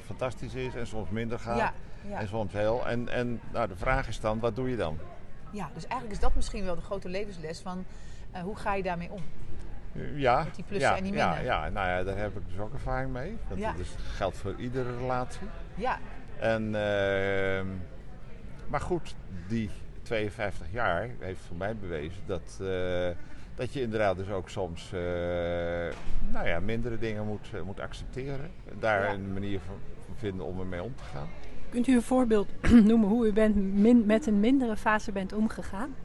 fantastisch 0.05 0.53
is 0.53 0.75
en 0.75 0.87
soms 0.87 1.09
minder 1.09 1.39
gaat. 1.39 1.57
Ja, 1.57 1.73
ja. 2.09 2.19
En 2.19 2.27
soms 2.27 2.53
heel. 2.53 2.87
En, 2.87 3.09
en 3.09 3.41
nou, 3.51 3.67
de 3.67 3.75
vraag 3.75 4.07
is 4.07 4.19
dan, 4.19 4.39
wat 4.39 4.55
doe 4.55 4.69
je 4.69 4.75
dan? 4.75 4.97
ja, 5.51 5.69
dus 5.73 5.83
eigenlijk 5.83 6.11
is 6.11 6.19
dat 6.19 6.35
misschien 6.35 6.65
wel 6.65 6.75
de 6.75 6.81
grote 6.81 7.09
levensles 7.09 7.59
van... 7.59 7.85
hoe 8.43 8.55
ga 8.55 8.73
je 8.75 8.83
daarmee 8.83 9.11
om? 9.11 9.21
Ja, 10.15 10.43
Met 10.43 10.55
die 10.55 10.63
plussen 10.63 10.89
ja, 10.91 10.97
en 10.97 11.03
die 11.03 11.13
ja, 11.13 11.27
minnen. 11.27 11.45
ja, 11.45 11.69
nou 11.69 11.87
ja, 11.87 12.03
daar 12.03 12.17
heb 12.17 12.35
ik 12.37 12.47
dus 12.47 12.57
ook 12.59 12.73
ervaring 12.73 13.11
mee. 13.11 13.37
Want 13.47 13.59
Ja. 13.59 13.73
dat 13.77 13.85
geldt 14.13 14.37
voor 14.37 14.55
iedere 14.57 14.97
relatie. 14.97 15.47
Ja, 15.75 15.99
En, 16.39 16.75
ehm, 16.75 17.67
maar 18.67 18.81
goed, 18.81 19.15
die 19.47 19.69
52 20.05 20.67
jaar 20.71 21.09
heeft 21.19 21.39
voor 21.47 21.55
mij 21.57 21.75
bewezen 21.75 22.21
dat, 22.25 22.59
eh, 22.61 23.07
dat 23.55 23.73
je 23.73 23.81
inderdaad 23.81 24.17
dus 24.17 24.29
ook 24.29 24.49
soms 24.49 24.91
eh, 24.93 24.99
nou 26.31 26.47
ja, 26.47 26.59
mindere 26.59 26.97
dingen 26.99 27.25
moet, 27.25 27.47
eh, 27.53 27.61
moet 27.61 27.79
accepteren. 27.79 28.51
Daar 28.79 29.03
Ja. 29.03 29.13
een 29.13 29.33
manier 29.33 29.59
van, 29.65 29.75
vinden 30.15 30.45
om 30.45 30.59
ermee 30.59 30.83
om 30.83 30.95
te 30.95 31.03
gaan. 31.03 31.27
Kunt 31.69 31.87
u 31.87 31.95
een 31.95 32.01
voorbeeld 32.01 32.47
noemen 32.89 33.09
hoe 33.09 33.27
u 33.27 33.33
bent 33.33 33.55
min- 33.73 34.05
met 34.05 34.27
een 34.27 34.39
mindere 34.39 34.77
fase 34.77 35.11
bent 35.11 35.33
omgegaan? 35.33 35.95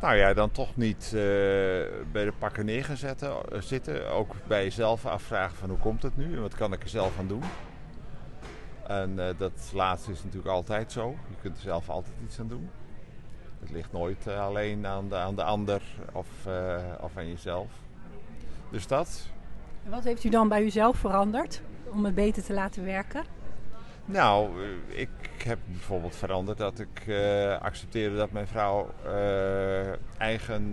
Nou 0.00 0.16
ja, 0.16 0.34
dan 0.34 0.50
toch 0.50 0.76
niet 0.76 1.08
bij 2.12 2.24
de 2.24 2.32
pakken 2.38 2.64
neergezet 2.64 3.28
zitten. 3.58 4.10
Ook 4.10 4.34
bij 4.48 4.62
jezelf 4.62 5.06
afvragen 5.06 5.56
van 5.56 5.68
hoe 5.68 5.78
komt 5.78 6.02
het 6.02 6.16
nu 6.16 6.34
en 6.34 6.40
wat 6.40 6.54
kan 6.54 6.72
ik 6.72 6.82
er 6.82 6.88
zelf 6.88 7.18
aan 7.18 7.26
doen. 7.26 7.42
En 8.86 9.18
eh, 9.18 9.38
dat 9.38 9.70
laatste 9.74 10.10
is 10.10 10.22
natuurlijk 10.22 10.52
altijd 10.52 10.92
zo. 10.92 11.08
Je 11.28 11.34
kunt 11.40 11.56
er 11.56 11.62
zelf 11.62 11.88
altijd 11.88 12.14
iets 12.24 12.40
aan 12.40 12.48
doen. 12.48 12.70
Het 13.60 13.70
ligt 13.70 13.92
nooit 13.92 14.26
eh, 14.26 14.40
alleen 14.40 14.86
aan 14.86 15.08
de, 15.08 15.16
aan 15.16 15.34
de 15.34 15.42
ander 15.42 15.82
of, 16.12 16.46
eh, 16.46 16.82
of 17.00 17.16
aan 17.16 17.28
jezelf. 17.28 17.70
Dus 18.70 18.86
dat. 18.86 19.28
En 19.84 19.90
wat 19.90 20.04
heeft 20.04 20.24
u 20.24 20.28
dan 20.28 20.48
bij 20.48 20.62
uzelf 20.62 20.96
veranderd 20.96 21.62
om 21.84 22.04
het 22.04 22.14
beter 22.14 22.42
te 22.42 22.52
laten 22.52 22.84
werken? 22.84 23.24
Nou, 24.04 24.50
ik 24.88 25.42
heb 25.44 25.58
bijvoorbeeld 25.64 26.16
veranderd 26.16 26.58
dat 26.58 26.78
ik 26.78 27.02
accepteerde 27.60 28.16
dat 28.16 28.30
mijn 28.30 28.46
vrouw 28.46 28.90
eigen 30.18 30.72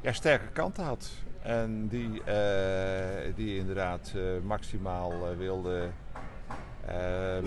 ja, 0.00 0.12
sterke 0.12 0.48
kanten 0.52 0.84
had. 0.84 1.10
En 1.42 1.88
die, 1.88 2.22
eh, 2.24 3.34
die 3.34 3.58
inderdaad 3.58 4.12
eh, 4.16 4.22
maximaal 4.42 5.12
eh, 5.12 5.36
wilde 5.36 5.88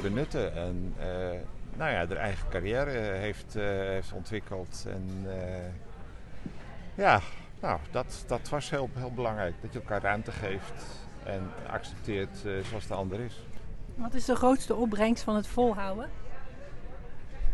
benutten. 0.01 0.55
En 0.55 0.95
nou 1.77 1.91
ja, 1.91 1.97
haar 1.97 2.11
eigen 2.11 2.49
carrière 2.49 2.91
heeft, 2.99 3.53
heeft 3.53 4.11
ontwikkeld. 4.13 4.85
En 4.87 5.27
ja, 6.95 7.21
nou, 7.59 7.79
dat, 7.91 8.23
dat 8.27 8.49
was 8.49 8.69
heel, 8.69 8.89
heel 8.93 9.13
belangrijk. 9.13 9.53
Dat 9.61 9.73
je 9.73 9.79
elkaar 9.79 10.01
ruimte 10.01 10.31
geeft 10.31 10.83
en 11.23 11.49
accepteert 11.67 12.45
zoals 12.69 12.87
de 12.87 12.93
ander 12.93 13.19
is. 13.19 13.45
Wat 13.95 14.13
is 14.13 14.25
de 14.25 14.35
grootste 14.35 14.75
opbrengst 14.75 15.23
van 15.23 15.35
het 15.35 15.47
volhouden? 15.47 16.09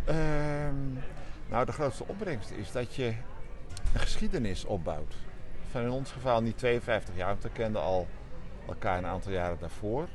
Ehm, 0.05 0.93
nou, 1.49 1.65
de 1.65 1.71
grootste 1.71 2.03
opbrengst 2.07 2.51
is 2.51 2.71
dat 2.71 2.95
je 2.95 3.05
een 3.93 3.99
geschiedenis 3.99 4.65
opbouwt. 4.65 5.15
Van 5.77 5.85
in 5.85 5.91
ons 5.91 6.11
geval 6.11 6.41
niet 6.41 6.57
52 6.57 7.15
jaar, 7.15 7.27
want 7.27 7.43
we 7.43 7.49
kenden 7.49 7.81
al 7.81 8.07
elkaar 8.67 8.97
een 8.97 9.05
aantal 9.05 9.31
jaren 9.31 9.57
daarvoor. 9.59 10.07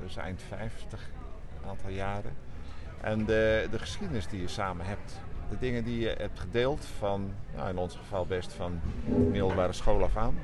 Dus 0.00 0.16
eind 0.16 0.42
50, 0.42 1.10
een 1.62 1.68
aantal 1.68 1.90
jaren. 1.90 2.36
En 3.00 3.24
de, 3.24 3.68
de 3.70 3.78
geschiedenis 3.78 4.26
die 4.26 4.40
je 4.40 4.48
samen 4.48 4.86
hebt. 4.86 5.20
De 5.50 5.58
dingen 5.58 5.84
die 5.84 6.00
je 6.00 6.14
hebt 6.18 6.40
gedeeld 6.40 6.84
van, 6.98 7.34
nou 7.54 7.68
in 7.68 7.78
ons 7.78 7.96
geval 7.96 8.26
best 8.26 8.52
van 8.52 8.80
middelbare 9.04 9.72
school 9.72 10.02
af 10.02 10.16
aan. 10.16 10.38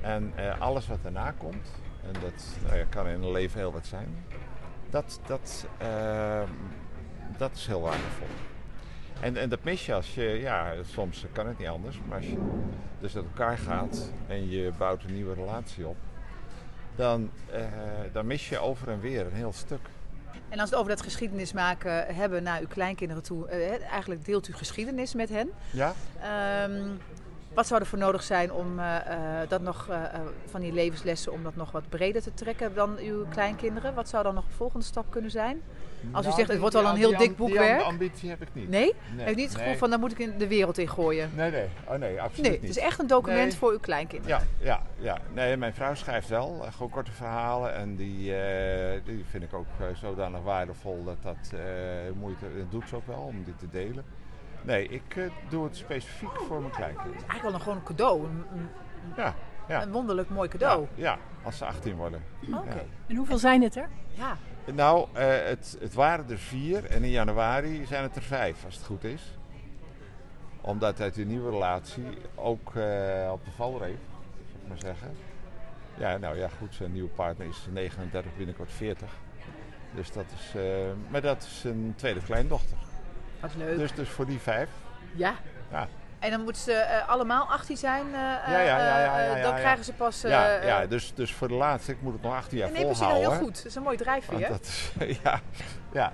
En 0.00 0.32
eh, 0.34 0.60
alles 0.60 0.86
wat 0.86 1.02
daarna 1.02 1.30
komt, 1.30 1.70
en 2.02 2.20
dat 2.20 2.44
nou 2.64 2.76
ja, 2.76 2.84
kan 2.88 3.08
in 3.08 3.22
een 3.22 3.30
leven 3.30 3.58
heel 3.58 3.72
wat 3.72 3.86
zijn. 3.86 4.24
Dat, 4.90 5.20
dat, 5.26 5.66
ehm, 5.78 6.48
dat 7.36 7.52
is 7.52 7.66
heel 7.66 7.80
waardevol. 7.80 8.26
En, 9.20 9.36
en 9.36 9.48
dat 9.48 9.64
mis 9.64 9.86
je 9.86 9.94
als 9.94 10.14
je, 10.14 10.22
ja, 10.22 10.74
soms 10.84 11.24
kan 11.32 11.46
het 11.46 11.58
niet 11.58 11.68
anders, 11.68 12.00
maar 12.08 12.16
als 12.16 12.26
je 12.26 12.36
dus 13.00 13.16
uit 13.16 13.24
elkaar 13.24 13.58
gaat 13.58 14.10
en 14.26 14.50
je 14.50 14.72
bouwt 14.78 15.02
een 15.02 15.14
nieuwe 15.14 15.34
relatie 15.34 15.86
op, 15.86 15.96
dan, 16.96 17.30
eh, 17.50 17.64
dan 18.12 18.26
mis 18.26 18.48
je 18.48 18.58
over 18.58 18.88
en 18.88 19.00
weer 19.00 19.26
een 19.26 19.32
heel 19.32 19.52
stuk. 19.52 19.80
En 20.48 20.60
als 20.60 20.70
we 20.70 20.76
het 20.76 20.84
over 20.84 20.96
dat 20.96 21.02
geschiedenis 21.02 21.52
maken 21.52 22.14
hebben 22.14 22.42
naar 22.42 22.60
uw 22.60 22.66
kleinkinderen 22.66 23.22
toe, 23.22 23.48
eh, 23.48 23.90
eigenlijk 23.90 24.24
deelt 24.24 24.48
u 24.48 24.52
geschiedenis 24.52 25.14
met 25.14 25.28
hen. 25.28 25.50
Ja? 25.70 25.94
Ehm, 26.20 26.82
wat 27.56 27.66
zou 27.66 27.80
er 27.80 27.86
voor 27.86 27.98
nodig 27.98 28.22
zijn 28.22 28.52
om 28.52 28.78
eh, 28.78 28.96
eh, 29.42 29.48
dat 29.48 29.60
nog 29.62 29.86
eh, 29.88 30.04
eh, 30.04 30.20
van 30.46 30.60
die 30.60 30.72
levenslessen 30.72 31.32
om 31.32 31.42
dat 31.42 31.56
nog 31.56 31.70
wat 31.72 31.88
breder 31.88 32.22
te 32.22 32.34
trekken 32.34 32.74
dan 32.74 32.96
uw 32.98 33.26
kleinkinderen? 33.28 33.94
Wat 33.94 34.08
zou 34.08 34.22
dan 34.24 34.34
nog 34.34 34.44
een 34.44 34.52
volgende 34.56 34.84
stap 34.86 35.10
kunnen 35.10 35.30
zijn? 35.30 35.62
Als 36.12 36.26
u 36.26 36.30
zegt, 36.30 36.48
het 36.48 36.58
wordt 36.58 36.74
wel 36.74 36.86
een 36.86 36.96
heel 36.96 37.08
die 37.08 37.18
dik 37.18 37.26
Die 37.28 37.36
boekwerk. 37.36 37.80
am- 37.80 37.86
ambitie 37.86 38.28
heb 38.28 38.42
ik 38.42 38.48
niet. 38.52 38.68
Nee? 38.68 38.94
Nee, 39.14 39.24
Heeft 39.24 39.36
niet 39.36 39.44
het 39.46 39.54
gevoel 39.54 39.68
nee. 39.70 39.78
van 39.78 39.90
daar 39.90 39.98
moet 39.98 40.12
ik 40.12 40.18
in 40.18 40.38
de 40.38 40.46
wereld 40.48 40.78
in 40.78 40.88
gooien? 40.88 41.30
Nee, 41.34 41.50
nee. 41.50 41.66
Oh 41.84 41.94
nee, 41.96 42.20
absoluut 42.22 42.42
Nee, 42.50 42.60
niet. 42.60 42.68
het 42.68 42.76
is 42.76 42.82
echt 42.82 42.98
een 43.00 43.06
document 43.06 43.48
Nee. 43.48 43.56
voor 43.56 43.70
uw 43.72 43.78
kleinkinderen. 43.78 44.38
Ja, 44.58 44.64
ja, 44.64 44.82
ja. 44.98 45.18
Nee, 45.34 45.56
mijn 45.56 45.74
vrouw 45.74 45.94
schrijft 45.94 46.28
wel 46.28 46.64
gewoon 46.72 46.90
korte 46.90 47.12
verhalen 47.12 47.74
en 47.74 47.96
die, 47.96 48.34
eh, 48.36 49.00
die 49.04 49.24
vind 49.30 49.42
ik 49.42 49.54
ook 49.54 49.66
zodanig 49.94 50.40
waardevol 50.42 51.04
dat 51.04 51.16
dat 51.22 51.52
eh, 51.52 51.60
moeite, 52.20 52.44
dat 52.58 52.70
doet 52.70 52.88
ze 52.88 52.96
ook 52.96 53.06
wel 53.06 53.20
om 53.20 53.44
dit 53.44 53.58
te 53.58 53.68
delen. 53.70 54.04
Nee, 54.66 54.88
ik 54.88 55.16
eh, 55.16 55.24
doe 55.48 55.64
het 55.64 55.76
specifiek 55.76 56.40
voor 56.46 56.60
mijn 56.60 56.72
kleinkinderen. 56.72 57.28
Eigenlijk 57.28 57.42
wel 57.42 57.54
een, 57.54 57.60
gewoon 57.60 57.76
een 57.78 57.84
cadeau, 57.84 58.24
een, 58.24 58.44
een, 58.52 58.68
Ja, 59.16 59.34
ja. 59.68 59.82
een 59.82 59.92
wonderlijk 59.92 60.28
mooi 60.30 60.48
cadeau. 60.48 60.86
Ja, 60.94 61.02
ja, 61.02 61.18
als 61.42 61.58
ze 61.58 61.64
18 61.64 61.96
worden. 61.96 62.22
Oké. 62.54 62.74
Ja. 62.74 62.82
En 63.06 63.16
hoeveel 63.16 63.38
zijn 63.38 63.62
het 63.62 63.76
er? 63.76 63.88
Ja. 64.14 64.36
Nou, 64.72 65.06
eh, 65.12 65.26
het, 65.44 65.76
het 65.80 65.94
waren 65.94 66.30
er 66.30 66.38
vier 66.38 66.84
en 66.84 67.02
in 67.02 67.10
januari 67.10 67.86
zijn 67.86 68.02
het 68.02 68.16
er 68.16 68.22
vijf, 68.22 68.64
als 68.64 68.74
het 68.74 68.84
goed 68.84 69.04
is. 69.04 69.38
Omdat 70.60 71.00
uit 71.00 71.14
die 71.14 71.26
nieuwe 71.26 71.50
relatie 71.50 72.06
ook 72.34 72.74
eh, 72.74 73.28
op 73.32 73.44
de 73.44 73.50
valreep, 73.50 73.98
zou 74.46 74.62
ik 74.62 74.68
maar 74.68 74.78
zeggen. 74.78 75.16
Ja, 75.96 76.16
nou 76.16 76.36
ja, 76.36 76.48
goed, 76.58 76.74
zijn 76.74 76.92
nieuwe 76.92 77.08
partner 77.08 77.46
is 77.46 77.66
39, 77.72 78.36
binnenkort 78.36 78.72
40. 78.72 79.10
Dus 79.94 80.12
dat 80.12 80.24
is, 80.34 80.54
eh, 80.54 80.62
maar 81.08 81.20
dat 81.20 81.42
is 81.42 81.64
een 81.64 81.92
tweede 81.96 82.22
kleindochter. 82.22 82.76
Wat 83.40 83.50
leuk. 83.56 83.76
Dus, 83.78 83.94
dus 83.94 84.08
voor 84.08 84.26
die 84.26 84.38
vijf. 84.40 84.68
ja. 85.14 85.34
Ja. 85.70 85.88
En 86.18 86.30
dan 86.30 86.40
moeten 86.42 86.62
ze 86.62 86.72
eh, 86.72 87.08
allemaal 87.08 87.50
18 87.50 87.76
zijn. 87.76 88.06
eh, 88.06 88.12
Ja, 88.12 88.60
ja, 88.60 88.78
eh, 89.18 89.36
ja, 89.36 89.42
dan 89.42 89.54
krijgen 89.54 89.84
ze 89.84 89.92
pas. 89.92 90.20
ja, 90.20 90.62
ja 90.62 90.86
dus, 90.86 91.14
dus 91.14 91.34
voor 91.34 91.48
de 91.48 91.54
laatste, 91.54 91.92
ik 91.92 92.02
moet 92.02 92.12
het 92.12 92.22
nog 92.22 92.34
18 92.34 92.58
jaar 92.58 92.70
nee, 92.70 92.80
precies. 92.80 92.98
volhouden. 92.98 93.30
Heel 93.30 93.40
goed. 93.40 93.56
Dat 93.56 93.64
is 93.64 93.74
een 93.74 93.82
mooi 93.82 93.96
drijfveer. 93.96 94.40
Want 94.40 94.48
dat 94.48 94.60
is, 94.62 94.92
ja, 95.22 95.40
ja. 95.92 96.12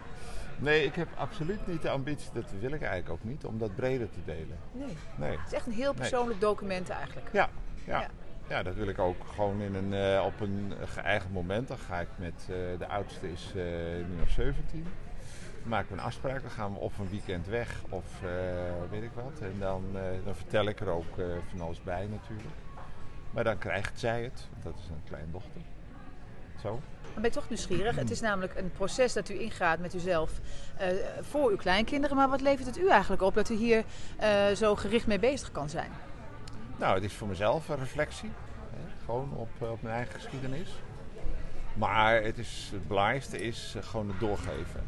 Nee, 0.58 0.84
ik 0.84 0.94
heb 0.94 1.08
absoluut 1.16 1.66
niet 1.66 1.82
de 1.82 1.90
ambitie, 1.90 2.30
dat 2.32 2.44
wil 2.60 2.72
ik 2.72 2.80
eigenlijk 2.82 3.10
ook 3.10 3.24
niet, 3.30 3.44
om 3.44 3.58
dat 3.58 3.74
breder 3.74 4.10
te 4.10 4.18
delen. 4.24 4.58
Nee. 4.72 4.96
Nee. 5.16 5.30
Het 5.30 5.46
is 5.46 5.52
echt 5.52 5.66
een 5.66 5.72
heel 5.72 5.92
persoonlijk 5.94 6.40
document 6.40 6.88
eigenlijk. 6.90 7.28
Ja, 7.32 7.48
ja. 7.86 8.06
Ja. 8.48 8.62
dat 8.62 8.74
wil 8.74 8.88
ik 8.88 8.98
ook 8.98 9.16
gewoon 9.34 9.60
in 9.60 9.74
een, 9.74 10.20
op 10.22 10.40
een 10.40 10.72
geëigend 10.86 11.32
moment. 11.32 11.68
Dan 11.68 11.78
ga 11.78 12.00
ik 12.00 12.08
met, 12.16 12.44
de 12.78 12.86
oudste 12.86 13.32
is 13.32 13.50
nu 13.54 14.14
nog 14.18 14.28
17. 14.30 14.86
Maken 15.64 15.88
we 15.88 15.94
een 15.94 16.06
afspraak, 16.06 16.42
dan 16.42 16.50
gaan 16.50 16.72
we 16.72 16.78
of 16.78 16.98
een 16.98 17.08
weekend 17.10 17.46
weg 17.46 17.82
of 17.88 18.04
eh, 18.22 18.30
weet 18.90 19.02
ik 19.02 19.10
wat. 19.14 19.40
En 19.40 19.54
dan, 19.58 19.84
eh, 19.94 20.02
dan 20.24 20.34
vertel 20.34 20.66
ik 20.66 20.80
er 20.80 20.88
ook 20.88 21.18
eh, 21.18 21.24
van 21.50 21.60
alles 21.60 21.82
bij 21.82 22.06
natuurlijk. 22.10 22.54
Maar 23.30 23.44
dan 23.44 23.58
krijgt 23.58 24.00
zij 24.00 24.22
het, 24.22 24.48
dat 24.62 24.74
is 24.78 24.88
een 24.88 25.02
kleindochter. 25.08 25.60
Zo. 26.62 26.80
Dan 27.12 27.22
ben 27.22 27.32
toch 27.32 27.48
nieuwsgierig. 27.48 27.96
Het 27.96 28.10
is 28.10 28.20
namelijk 28.20 28.56
een 28.56 28.70
proces 28.70 29.12
dat 29.12 29.28
u 29.28 29.40
ingaat 29.40 29.78
met 29.78 29.94
uzelf 29.94 30.40
voor 31.20 31.50
uw 31.50 31.56
kleinkinderen. 31.56 32.16
Maar 32.16 32.28
wat 32.28 32.40
levert 32.40 32.66
het 32.66 32.78
u 32.78 32.88
eigenlijk 32.88 33.22
op 33.22 33.34
dat 33.34 33.48
u 33.48 33.54
hier 33.54 33.84
zo 34.54 34.76
gericht 34.76 35.06
mee 35.06 35.18
bezig 35.18 35.52
kan 35.52 35.68
zijn? 35.68 35.90
Nou, 36.76 36.94
het 36.94 37.04
is 37.04 37.12
voor 37.12 37.28
mezelf 37.28 37.68
een 37.68 37.76
reflectie. 37.78 38.30
Hè? 38.70 39.04
Gewoon 39.04 39.32
op, 39.36 39.48
op 39.58 39.82
mijn 39.82 39.94
eigen 39.94 40.14
geschiedenis. 40.14 40.68
Maar 41.74 42.22
het, 42.22 42.38
is, 42.38 42.68
het 42.72 42.88
belangrijkste 42.88 43.40
is 43.40 43.76
gewoon 43.80 44.08
het 44.08 44.20
doorgeven. 44.20 44.86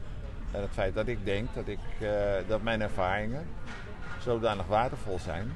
En 0.55 0.61
het 0.61 0.71
feit 0.73 0.95
dat 0.95 1.07
ik 1.07 1.25
denk 1.25 1.49
dat, 1.55 1.69
ik, 1.69 1.79
eh, 2.01 2.11
dat 2.49 2.63
mijn 2.63 2.81
ervaringen 2.81 3.47
zodanig 4.21 4.67
waardevol 4.67 5.19
zijn. 5.19 5.53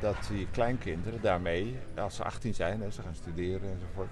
Dat 0.00 0.16
die 0.28 0.48
kleinkinderen 0.50 1.20
daarmee, 1.22 1.78
als 1.98 2.16
ze 2.16 2.24
18 2.24 2.54
zijn, 2.54 2.80
hè, 2.80 2.90
ze 2.90 3.02
gaan 3.02 3.14
studeren 3.14 3.70
enzovoort. 3.72 4.08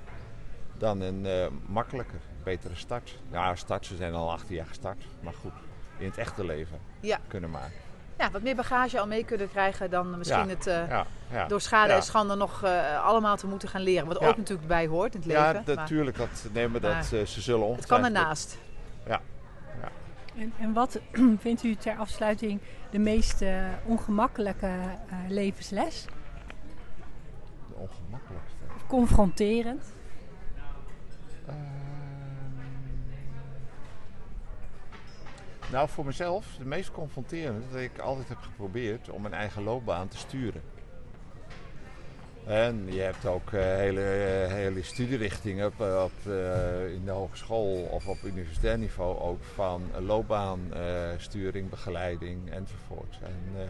Dan 0.79 1.01
een 1.01 1.27
eh, 1.27 1.47
makkelijker, 1.67 2.19
betere 2.43 2.75
start. 2.75 3.19
Ja, 3.31 3.55
start, 3.55 3.87
ze 3.87 3.97
zijn 3.97 4.15
al 4.15 4.31
18 4.33 4.55
jaar 4.57 4.67
gestart. 4.67 5.05
Maar 5.21 5.33
goed, 5.41 5.53
in 5.99 6.07
het 6.07 6.19
echte 6.19 6.45
leven 6.45 6.79
Ja. 7.01 7.19
kunnen 7.27 7.51
maken. 7.51 7.73
Ja, 8.19 8.31
wat 8.31 8.43
meer 8.43 8.57
bagage 8.57 9.01
al 9.01 9.07
mee 9.07 9.25
kunnen 9.25 9.51
krijgen 9.51 9.91
dan 9.91 10.19
misschien 10.19 10.49
Ja, 10.49 10.55
het 10.55 10.67
eh, 10.67 10.89
Ja, 10.89 11.07
ja. 11.31 11.47
door 11.47 11.61
schade 11.61 11.89
Ja. 11.91 11.97
en 11.97 12.03
schande 12.03 12.35
nog 12.35 12.65
allemaal 13.05 13.37
te 13.37 13.47
moeten 13.47 13.69
gaan 13.69 13.81
leren. 13.81 14.07
Wat 14.07 14.21
Ja. 14.21 14.27
ook 14.29 14.37
natuurlijk 14.37 14.69
bij 14.69 14.87
hoort 14.87 15.15
in 15.15 15.21
het 15.21 15.29
leven. 15.29 15.43
Ja, 15.45 15.63
natuurlijk. 15.75 16.17
Dat, 16.17 16.29
maar 16.71 16.81
dat, 16.81 17.05
ze 17.05 17.25
zullen 17.27 17.61
het 17.61 17.87
kan 17.87 17.99
ongetwijfeld... 17.99 18.17
ernaast. 18.17 18.59
En, 20.37 20.53
en 20.59 20.73
wat 20.73 21.01
vindt 21.45 21.63
u 21.63 21.75
ter 21.75 21.97
afsluiting 21.97 22.61
de 22.91 22.99
meest 22.99 23.43
eh, 23.43 23.67
ongemakkelijke 23.87 24.67
eh, 24.67 25.17
levensles? 25.29 26.05
De 27.69 27.75
ongemakkelijkste. 27.75 28.59
Of 28.75 28.87
confronterend? 28.87 29.93
Ehm, 31.47 31.57
nou, 35.71 35.89
voor 35.89 36.05
mezelf, 36.05 36.47
de 36.59 36.65
meest 36.65 36.91
confronterende, 36.91 37.61
dat 37.71 37.81
ik 37.81 37.99
altijd 37.99 38.29
heb 38.29 38.39
geprobeerd 38.39 39.11
om 39.11 39.23
mijn 39.23 39.35
eigen 39.35 39.63
loopbaan 39.63 40.09
te 40.09 40.17
sturen. 40.17 40.63
En 42.47 42.93
je 42.93 43.01
hebt 43.01 43.27
ook 43.27 43.53
eh, 43.53 43.61
hele, 43.61 44.01
eh, 44.01 44.53
hele 44.53 44.83
studierichtingen 44.83 45.67
op, 45.67 45.81
op, 45.81 46.33
eh, 46.33 46.93
in 46.93 47.05
de 47.05 47.11
hogeschool 47.11 47.89
of 47.91 48.09
op 48.09 48.23
universitair 48.23 48.79
niveau 48.79 49.19
ook 49.19 49.45
van 49.45 49.83
loopbaansturing, 49.99 51.71
begeleiding 51.71 52.51
enzovoort. 52.51 53.19
En, 53.23 53.61
eh, 53.63 53.69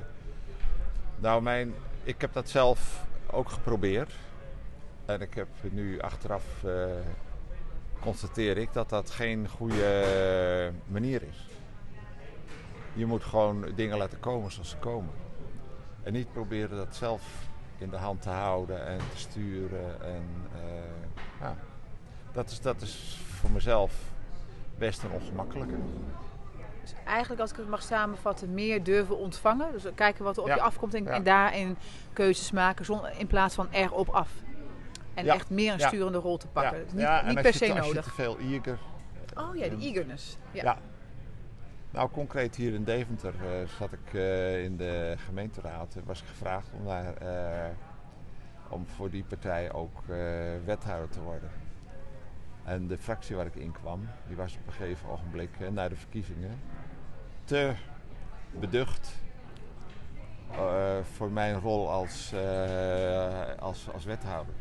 nou, 1.19 1.43
mijn, 1.43 1.75
ik 2.02 2.21
heb 2.21 2.33
dat 2.33 2.49
zelf 2.49 3.07
ook 3.31 3.49
geprobeerd. 3.49 4.12
En 5.05 5.21
ik 5.21 5.35
heb 5.35 5.49
nu 5.71 6.00
achteraf 6.00 6.45
constateer 8.00 8.59
ik 8.59 8.73
dat 8.73 8.88
dat 8.88 9.11
geen 9.11 9.49
goede 9.49 10.73
manier 10.87 11.23
is. 11.23 11.47
Je 12.93 13.07
moet 13.07 13.25
gewoon 13.25 13.64
dingen 13.75 13.99
laten 13.99 14.21
komen 14.21 14.52
zoals 14.52 14.71
ze 14.71 14.76
komen. 14.76 15.14
En 16.02 16.12
niet 16.12 16.33
proberen 16.33 16.76
dat 16.76 16.95
zelf 16.95 17.23
in 17.83 17.91
de 17.91 17.97
hand 17.97 18.23
te 18.23 18.29
houden 18.31 18.87
en 18.87 18.99
te 18.99 19.19
sturen. 19.19 20.03
En, 20.05 20.25
eh, 20.55 20.61
ja. 21.41 21.57
dat, 22.33 22.51
is, 22.51 22.61
dat 22.61 22.81
is 22.81 23.21
voor 23.25 23.51
mezelf 23.51 23.93
best 24.79 25.03
een 25.03 25.11
ongemakkelijke. 25.11 25.75
Dus 26.81 26.95
eigenlijk, 27.05 27.41
als 27.41 27.51
ik 27.51 27.57
het 27.57 27.69
mag 27.69 27.83
samenvatten, 27.83 28.55
meer 28.55 28.83
durven 28.83 29.19
ontvangen. 29.19 29.73
Dus 29.73 29.85
kijken 29.95 30.25
wat 30.25 30.37
er 30.37 30.43
op 30.43 30.49
Ja. 30.49 30.55
je 30.55 30.61
afkomt 30.61 30.95
en, 30.95 31.05
Ja. 31.05 31.11
en 31.11 31.23
daarin 31.23 31.77
keuzes 32.12 32.51
maken 32.51 32.85
zonder, 32.85 33.12
in 33.19 33.27
plaats 33.27 33.55
van 33.55 33.69
erop 33.71 34.09
af. 34.09 34.31
En 35.15 35.25
Ja. 35.25 35.35
echt 35.35 35.51
meer 35.51 35.73
een 35.73 35.81
sturende 35.81 36.19
rol 36.19 36.37
te 36.37 36.47
pakken. 36.47 36.85
Dus 36.85 36.93
niet, 36.93 37.23
niet 37.27 37.35
per 37.35 37.47
je 37.47 37.53
se 37.53 37.69
als 37.73 37.87
nodig. 37.87 38.05
je 38.05 38.11
te 38.11 38.17
veel 38.17 38.39
eager. 38.39 38.79
Oh 39.35 39.57
ja, 39.57 39.69
de 39.69 39.77
eagerness. 39.77 40.37
Ja. 40.51 40.79
Nou, 41.93 42.11
concreet 42.11 42.57
hier 42.57 42.75
in 42.75 42.85
Deventer 42.85 43.35
eh, 43.35 43.69
zat 43.79 43.93
ik 43.93 44.15
eh, 44.15 44.65
in 44.65 44.77
de 44.77 45.15
gemeenteraad. 45.17 45.95
en 45.95 46.03
was 46.05 46.21
ik 46.21 46.27
gevraagd 46.27 46.67
om, 46.73 46.85
daar, 46.87 47.17
eh, 47.17 47.71
om 48.69 48.87
voor 48.87 49.11
die 49.11 49.25
partij 49.25 49.73
ook 49.73 50.03
wethouder 50.65 51.09
te 51.09 51.21
worden. 51.21 51.51
En 52.65 52.87
de 52.87 52.99
fractie 52.99 53.37
waar 53.37 53.47
ik 53.47 53.55
in 53.55 53.73
kwam, 53.73 54.09
die 54.27 54.37
was 54.37 54.57
op 54.57 54.67
een 54.67 54.73
gegeven 54.73 55.09
ogenblik 55.09 55.71
na 55.71 55.89
de 55.89 55.97
verkiezingen 55.97 56.61
te 57.45 57.73
beducht 58.51 59.21
voor 61.03 61.31
mijn 61.31 61.61
rol 61.61 61.91
als, 61.91 62.35
als, 63.59 63.91
als 63.93 64.05
wethouder. 64.05 64.55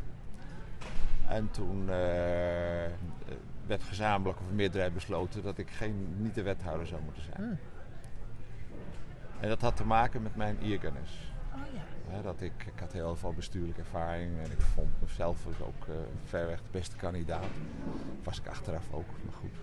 En 1.28 1.50
toen 1.50 1.90
werd 3.66 3.82
gezamenlijk 3.82 4.40
of 4.40 4.50
meerderheid 4.52 4.94
besloten 4.94 5.42
dat 5.42 5.58
ik 5.58 5.70
geen, 5.70 6.14
niet 6.16 6.34
de 6.34 6.42
wethouder 6.42 6.86
zou 6.86 7.02
moeten 7.02 7.22
zijn. 7.22 7.36
Hmm. 7.36 7.58
En 9.40 9.48
dat 9.48 9.60
had 9.60 9.76
te 9.76 9.84
maken 9.84 10.22
met 10.22 10.36
mijn 10.36 10.58
eagerness. 10.62 11.12
Oh 11.54 11.60
ja. 11.74 12.22
Dat 12.22 12.40
ik, 12.40 12.52
ik 12.74 12.80
had 12.80 12.92
heel 12.92 13.16
veel 13.16 13.32
bestuurlijke 13.32 13.80
ervaring 13.80 14.38
en 14.38 14.50
ik 14.50 14.60
vond 14.74 14.88
mezelf 15.00 15.36
dus 15.46 15.60
ook 15.60 15.86
eh 15.88 15.94
verreweg 16.24 16.58
de 16.58 16.70
beste 16.70 16.96
kandidaat. 16.96 17.44
Was 18.22 18.38
ik 18.38 18.46
achteraf 18.46 18.84
ook, 18.90 19.06
maar 19.24 19.34
goed. 19.34 19.54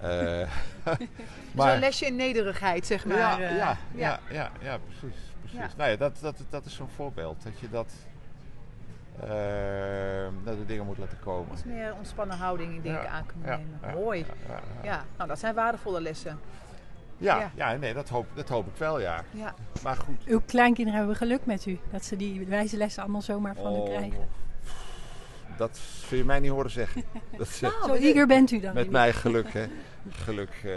Eh, 0.00 0.50
Zo'n 1.70 1.78
lesje 1.78 2.06
in 2.06 2.16
nederigheid, 2.16 2.86
zeg 2.86 3.06
maar. 3.06 3.16
ja, 3.16 3.40
eh, 3.40 3.56
ja, 3.56 3.76
ja, 3.94 4.20
ja, 4.30 4.50
ja, 4.60 4.78
precies. 4.78 5.20
precies. 5.40 5.58
Ja. 5.58 5.68
Nou 5.76 5.90
ja, 5.90 5.96
dat, 5.96 6.18
dat, 6.20 6.42
dat 6.48 6.64
is 6.64 6.74
zo'n 6.74 6.88
voorbeeld. 6.88 7.42
Dat 7.42 7.58
je 7.58 7.70
dat, 7.70 7.92
dat 10.44 10.56
de 10.58 10.66
dingen 10.66 10.86
moet 10.86 10.98
laten 10.98 11.18
komen. 11.24 11.52
Iets 11.52 11.64
meer 11.64 11.94
ontspannen 11.98 12.36
houding 12.36 12.74
in 12.74 12.80
dingen 12.80 13.02
Ja, 13.02 13.08
aan 13.08 13.26
kunnen 13.26 13.48
ja, 13.50 13.56
nemen. 13.56 13.78
ja, 13.82 13.92
Mooi. 13.92 14.18
Ja, 14.18 14.34
ja, 14.48 14.60
ja. 14.82 14.90
Ja, 14.92 15.04
nou 15.16 15.28
dat 15.28 15.38
zijn 15.38 15.54
waardevolle 15.54 16.00
lessen. 16.00 16.38
Ja, 17.18 17.38
Ja. 17.38 17.50
ja, 17.54 17.76
nee, 17.76 17.94
dat 17.94 18.08
hoop, 18.08 18.26
dat 18.34 18.48
hoop 18.48 18.66
ik 18.66 18.76
wel, 18.76 19.00
ja. 19.00 19.22
Ja. 19.30 19.54
Maar 19.82 19.96
goed. 19.96 20.24
Uw 20.24 20.40
kleinkinderen 20.46 20.98
hebben 20.98 21.16
geluk 21.16 21.46
met 21.46 21.66
u. 21.66 21.78
Dat 21.90 22.04
ze 22.04 22.16
die 22.16 22.46
wijze 22.46 22.76
lessen 22.76 23.02
allemaal 23.02 23.22
zomaar 23.22 23.54
van 23.54 23.74
u 23.74 23.76
Oh, 23.78 23.84
krijgen. 23.84 24.28
Dat 25.56 25.76
zul 25.76 26.18
je 26.18 26.24
mij 26.24 26.40
niet 26.40 26.50
horen 26.50 26.70
zeggen. 26.70 27.02
Dat 27.38 27.48
ze 27.48 27.62
Nou, 27.64 27.86
Zo 27.98 28.04
eager 28.04 28.26
bent 28.26 28.50
u 28.50 28.60
dan. 28.60 28.74
met 28.74 28.90
mij 28.90 29.12
geluk, 29.12 29.52
hè, 29.52 29.66
geluk 30.10 30.50
eh, 30.64 30.70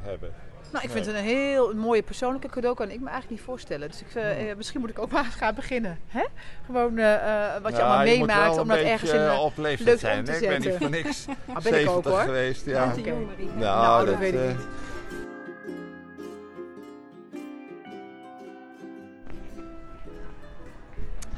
hebben. 0.00 0.32
Nou, 0.74 0.86
ik 0.86 0.92
vind 0.92 1.06
het 1.06 1.14
een 1.14 1.22
heel 1.22 1.74
mooie 1.74 2.02
persoonlijke 2.02 2.48
cadeau. 2.48 2.76
Kan 2.76 2.90
ik 2.90 3.00
me 3.00 3.08
eigenlijk 3.08 3.30
niet 3.30 3.40
voorstellen. 3.40 3.88
Dus 3.90 4.00
ik, 4.00 4.14
eh, 4.14 4.22
Hmm. 4.22 4.46
eh, 4.48 4.56
misschien 4.56 4.80
moet 4.80 4.90
ik 4.90 4.98
ook 4.98 5.10
maar 5.12 5.24
eens 5.24 5.34
gaan 5.34 5.54
beginnen. 5.54 5.98
Hè? 6.08 6.24
Gewoon 6.66 6.98
eh, 6.98 7.14
eh, 7.54 7.62
wat 7.62 7.72
je 7.72 7.78
Ja, 7.78 7.84
allemaal 7.84 8.04
meemaakt. 8.04 8.58
Om 8.58 8.68
dat 8.68 8.76
ergens 8.78 9.10
in... 9.10 9.20
leeftijd 9.62 9.84
leuk 9.84 9.94
om 9.94 9.98
zijn. 9.98 10.24
te 10.24 10.30
hè. 10.30 10.36
Ik 10.38 10.48
ben 10.48 10.52
niet 10.60 10.62
zetten. 10.62 10.80
voor 10.80 10.90
niks 10.90 11.26
ah, 11.54 11.62
ben 11.62 11.80
ik 11.80 11.88
ook 11.88 12.02
70 12.02 12.12
hoor. 12.12 12.20
geweest. 12.20 12.66
Ja. 12.66 12.90
Te. 12.92 13.00
Nou, 13.00 13.26
Nou, 13.56 14.06
dat 14.06 14.18
weet 14.18 14.32
ik 14.34 14.40
eh, 14.40 14.46
niet. 14.46 14.66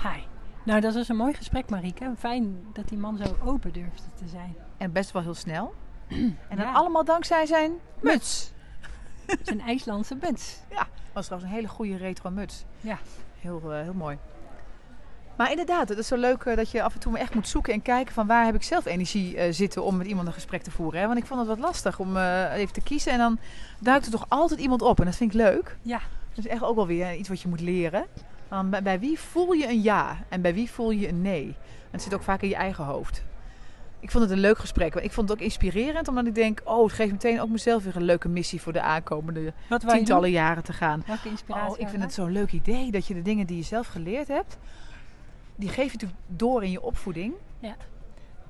Hi. 0.03 0.21
Nou, 0.65 0.81
dat 0.81 0.95
was 0.95 1.09
een 1.09 1.17
mooi 1.17 1.35
gesprek, 1.35 1.71
Marieke. 1.71 2.13
Fijn 2.19 2.65
dat 2.73 2.89
die 2.89 2.99
man 2.99 3.17
zo 3.17 3.37
open 3.45 3.73
durfde 3.73 4.03
te 4.15 4.29
zijn. 4.29 4.57
En 4.77 4.93
best 4.93 5.11
wel 5.13 5.23
heel 5.23 5.35
snel. 5.35 5.75
En 6.49 6.57
dan 6.57 6.67
Ja. 6.67 6.73
allemaal 6.73 7.05
dankzij 7.05 7.47
zijn 7.47 7.73
muts. 8.01 8.53
Zijn 9.43 9.61
IJslandse 9.61 10.17
muts. 10.21 10.57
was 11.13 11.25
trouwens 11.25 11.53
een 11.53 11.57
hele 11.57 11.69
goede 11.69 11.97
retro 11.97 12.31
muts. 12.31 12.65
Ja. 12.81 12.99
Heel, 13.41 13.73
eh, 13.73 13.81
heel 13.81 13.95
mooi. 13.95 14.19
Maar 15.37 15.51
inderdaad, 15.51 15.89
het 15.89 15.99
is 15.99 16.07
zo 16.07 16.17
leuk 16.17 16.45
eh, 16.45 16.57
dat 16.57 16.71
je 16.71 16.83
af 16.83 16.95
en 16.95 17.01
toe 17.01 17.19
echt 17.19 17.35
moet 17.35 17.49
zoeken 17.49 17.73
en 17.73 17.83
kijken 17.83 18.15
van 18.15 18.27
waar 18.27 18.45
heb 18.45 18.55
ik 18.55 18.63
zelf 18.63 18.85
energie 18.85 19.37
eh, 19.37 19.53
zitten 19.53 19.85
om 19.85 19.97
met 19.97 20.07
iemand 20.07 20.27
een 20.27 20.33
gesprek 20.33 20.63
te 20.63 20.71
voeren. 20.71 21.01
Hè? 21.01 21.07
Want 21.07 21.19
ik 21.19 21.27
vond 21.27 21.41
het 21.41 21.49
wat 21.49 21.59
lastig 21.59 21.99
om 21.99 22.17
even 22.17 22.73
te 22.73 22.81
kiezen 22.81 23.13
en 23.13 23.19
dan 23.19 23.39
duikt 23.79 24.05
er 24.05 24.13
toch 24.13 24.27
altijd 24.29 24.61
iemand 24.61 24.83
op 24.83 24.99
en 24.99 25.05
dat 25.05 25.17
vind 25.17 25.35
ik 25.35 25.41
leuk. 25.41 25.77
Ja. 25.83 26.01
Dat 26.35 26.45
is 26.45 26.51
echt 26.51 26.63
ook 26.63 26.77
wel 26.77 26.87
weer 26.87 27.15
iets 27.15 27.29
wat 27.29 27.41
je 27.41 27.49
moet 27.49 27.61
leren. 27.61 28.07
Bij 28.83 29.01
wie 29.01 29.19
voel 29.19 29.53
je 29.53 29.69
een 29.69 29.83
ja 29.83 30.17
en 30.29 30.41
bij 30.41 30.55
wie 30.55 30.71
voel 30.71 30.91
je 30.91 31.09
een 31.09 31.23
nee? 31.23 31.47
En 31.47 31.91
het 31.91 32.03
zit 32.03 32.15
ook 32.15 32.23
vaak 32.23 32.43
in 32.43 32.49
je 32.49 32.55
eigen 32.55 32.85
hoofd. 32.85 33.25
Ik 34.07 34.13
vond 34.13 34.25
het 34.25 34.33
een 34.33 34.41
leuk 34.41 34.59
gesprek. 34.59 34.95
Ik 34.95 35.13
vond 35.13 35.29
het 35.29 35.39
ook 35.39 35.45
inspirerend, 35.45 36.09
omdat 36.09 36.27
ik 36.27 36.35
denk, 36.35 36.61
oh, 36.65 36.83
het 36.85 36.93
geeft 36.93 37.13
meteen 37.13 37.41
ook 37.41 37.49
mezelf 37.49 37.85
weer 37.85 37.97
een 37.97 38.03
leuke 38.03 38.29
missie 38.29 38.61
voor 38.61 38.73
de 38.73 38.81
aankomende 38.81 39.53
tientallen 39.69 40.23
doen? 40.23 40.31
jaren 40.31 40.63
te 40.63 40.73
gaan. 40.73 41.03
Welke 41.07 41.29
inspiratie? 41.29 41.75
Oh, 41.75 41.81
ik 41.81 41.89
vind 41.89 42.03
het 42.03 42.13
zo'n 42.13 42.33
leuk 42.33 42.53
idee 42.53 42.91
dat 42.91 43.07
je 43.07 43.15
de 43.15 43.23
dingen 43.23 43.47
die 43.47 43.57
je 43.57 43.63
zelf 43.63 43.87
geleerd 43.87 44.29
hebt, 44.29 44.59
die 45.57 45.69
geef 45.69 45.87
je 45.87 45.93
natuurlijk 45.93 46.21
door 46.27 46.65
in 46.65 46.71
je 46.71 46.83
opvoeding. 46.83 47.35
Ja. 47.59 47.77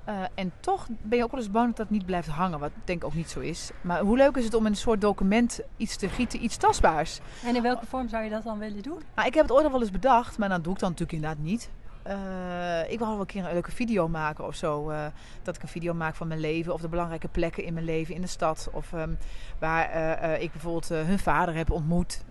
Eh, 0.04 0.14
en 0.34 0.52
toch 0.60 0.86
ben 1.02 1.18
je 1.18 1.25
ook 1.25 1.30
wel 1.30 1.40
eens 1.40 1.50
bang 1.50 1.66
dat 1.66 1.76
dat 1.76 1.90
niet 1.90 2.06
blijft 2.06 2.28
hangen, 2.28 2.58
wat 2.58 2.70
denk 2.84 2.98
ik 2.98 3.04
ook 3.04 3.14
niet 3.14 3.30
zo 3.30 3.40
is. 3.40 3.70
Maar 3.80 4.00
hoe 4.00 4.16
leuk 4.16 4.36
is 4.36 4.44
het 4.44 4.54
om 4.54 4.64
in 4.66 4.70
een 4.70 4.76
soort 4.76 5.00
document 5.00 5.60
iets 5.76 5.96
te 5.96 6.08
gieten, 6.08 6.44
iets 6.44 6.56
tastbaars. 6.56 7.20
En 7.44 7.56
in 7.56 7.62
welke 7.62 7.86
vorm 7.86 8.08
zou 8.08 8.25
je 8.25 8.30
dat 8.30 8.42
dan 8.42 8.58
willen 8.58 8.82
doen? 8.82 9.00
Nou, 9.14 9.28
ik 9.28 9.34
heb 9.34 9.42
het 9.42 9.52
ooit 9.52 9.64
al 9.64 9.70
wel 9.70 9.80
eens 9.80 9.90
bedacht, 9.90 10.38
maar 10.38 10.48
dan 10.48 10.62
doe 10.62 10.72
ik 10.72 10.78
dan 10.78 10.90
natuurlijk 10.90 11.18
inderdaad 11.18 11.44
niet. 11.44 11.70
Eh, 12.06 12.92
ik 12.92 12.98
wil 12.98 13.08
wel 13.08 13.20
een 13.20 13.26
keer 13.26 13.44
een 13.44 13.52
leuke 13.52 13.70
video 13.70 14.08
maken 14.08 14.46
of 14.46 14.54
zo. 14.54 14.90
eh, 14.90 15.06
dat 15.42 15.56
ik 15.56 15.62
een 15.62 15.68
video 15.68 15.94
maak 15.94 16.14
van 16.14 16.28
mijn 16.28 16.40
leven 16.40 16.72
of 16.72 16.80
de 16.80 16.88
belangrijke 16.88 17.28
plekken 17.28 17.64
in 17.64 17.72
mijn 17.72 17.84
leven 17.84 18.14
in 18.14 18.20
de 18.20 18.26
stad. 18.26 18.68
Of 18.72 18.92
ehm, 18.92 19.14
waar 19.58 19.90
eh, 19.90 20.42
ik 20.42 20.52
bijvoorbeeld 20.52 20.88
hun 20.88 21.18
vader 21.18 21.54
heb 21.54 21.70
ontmoet. 21.70 22.25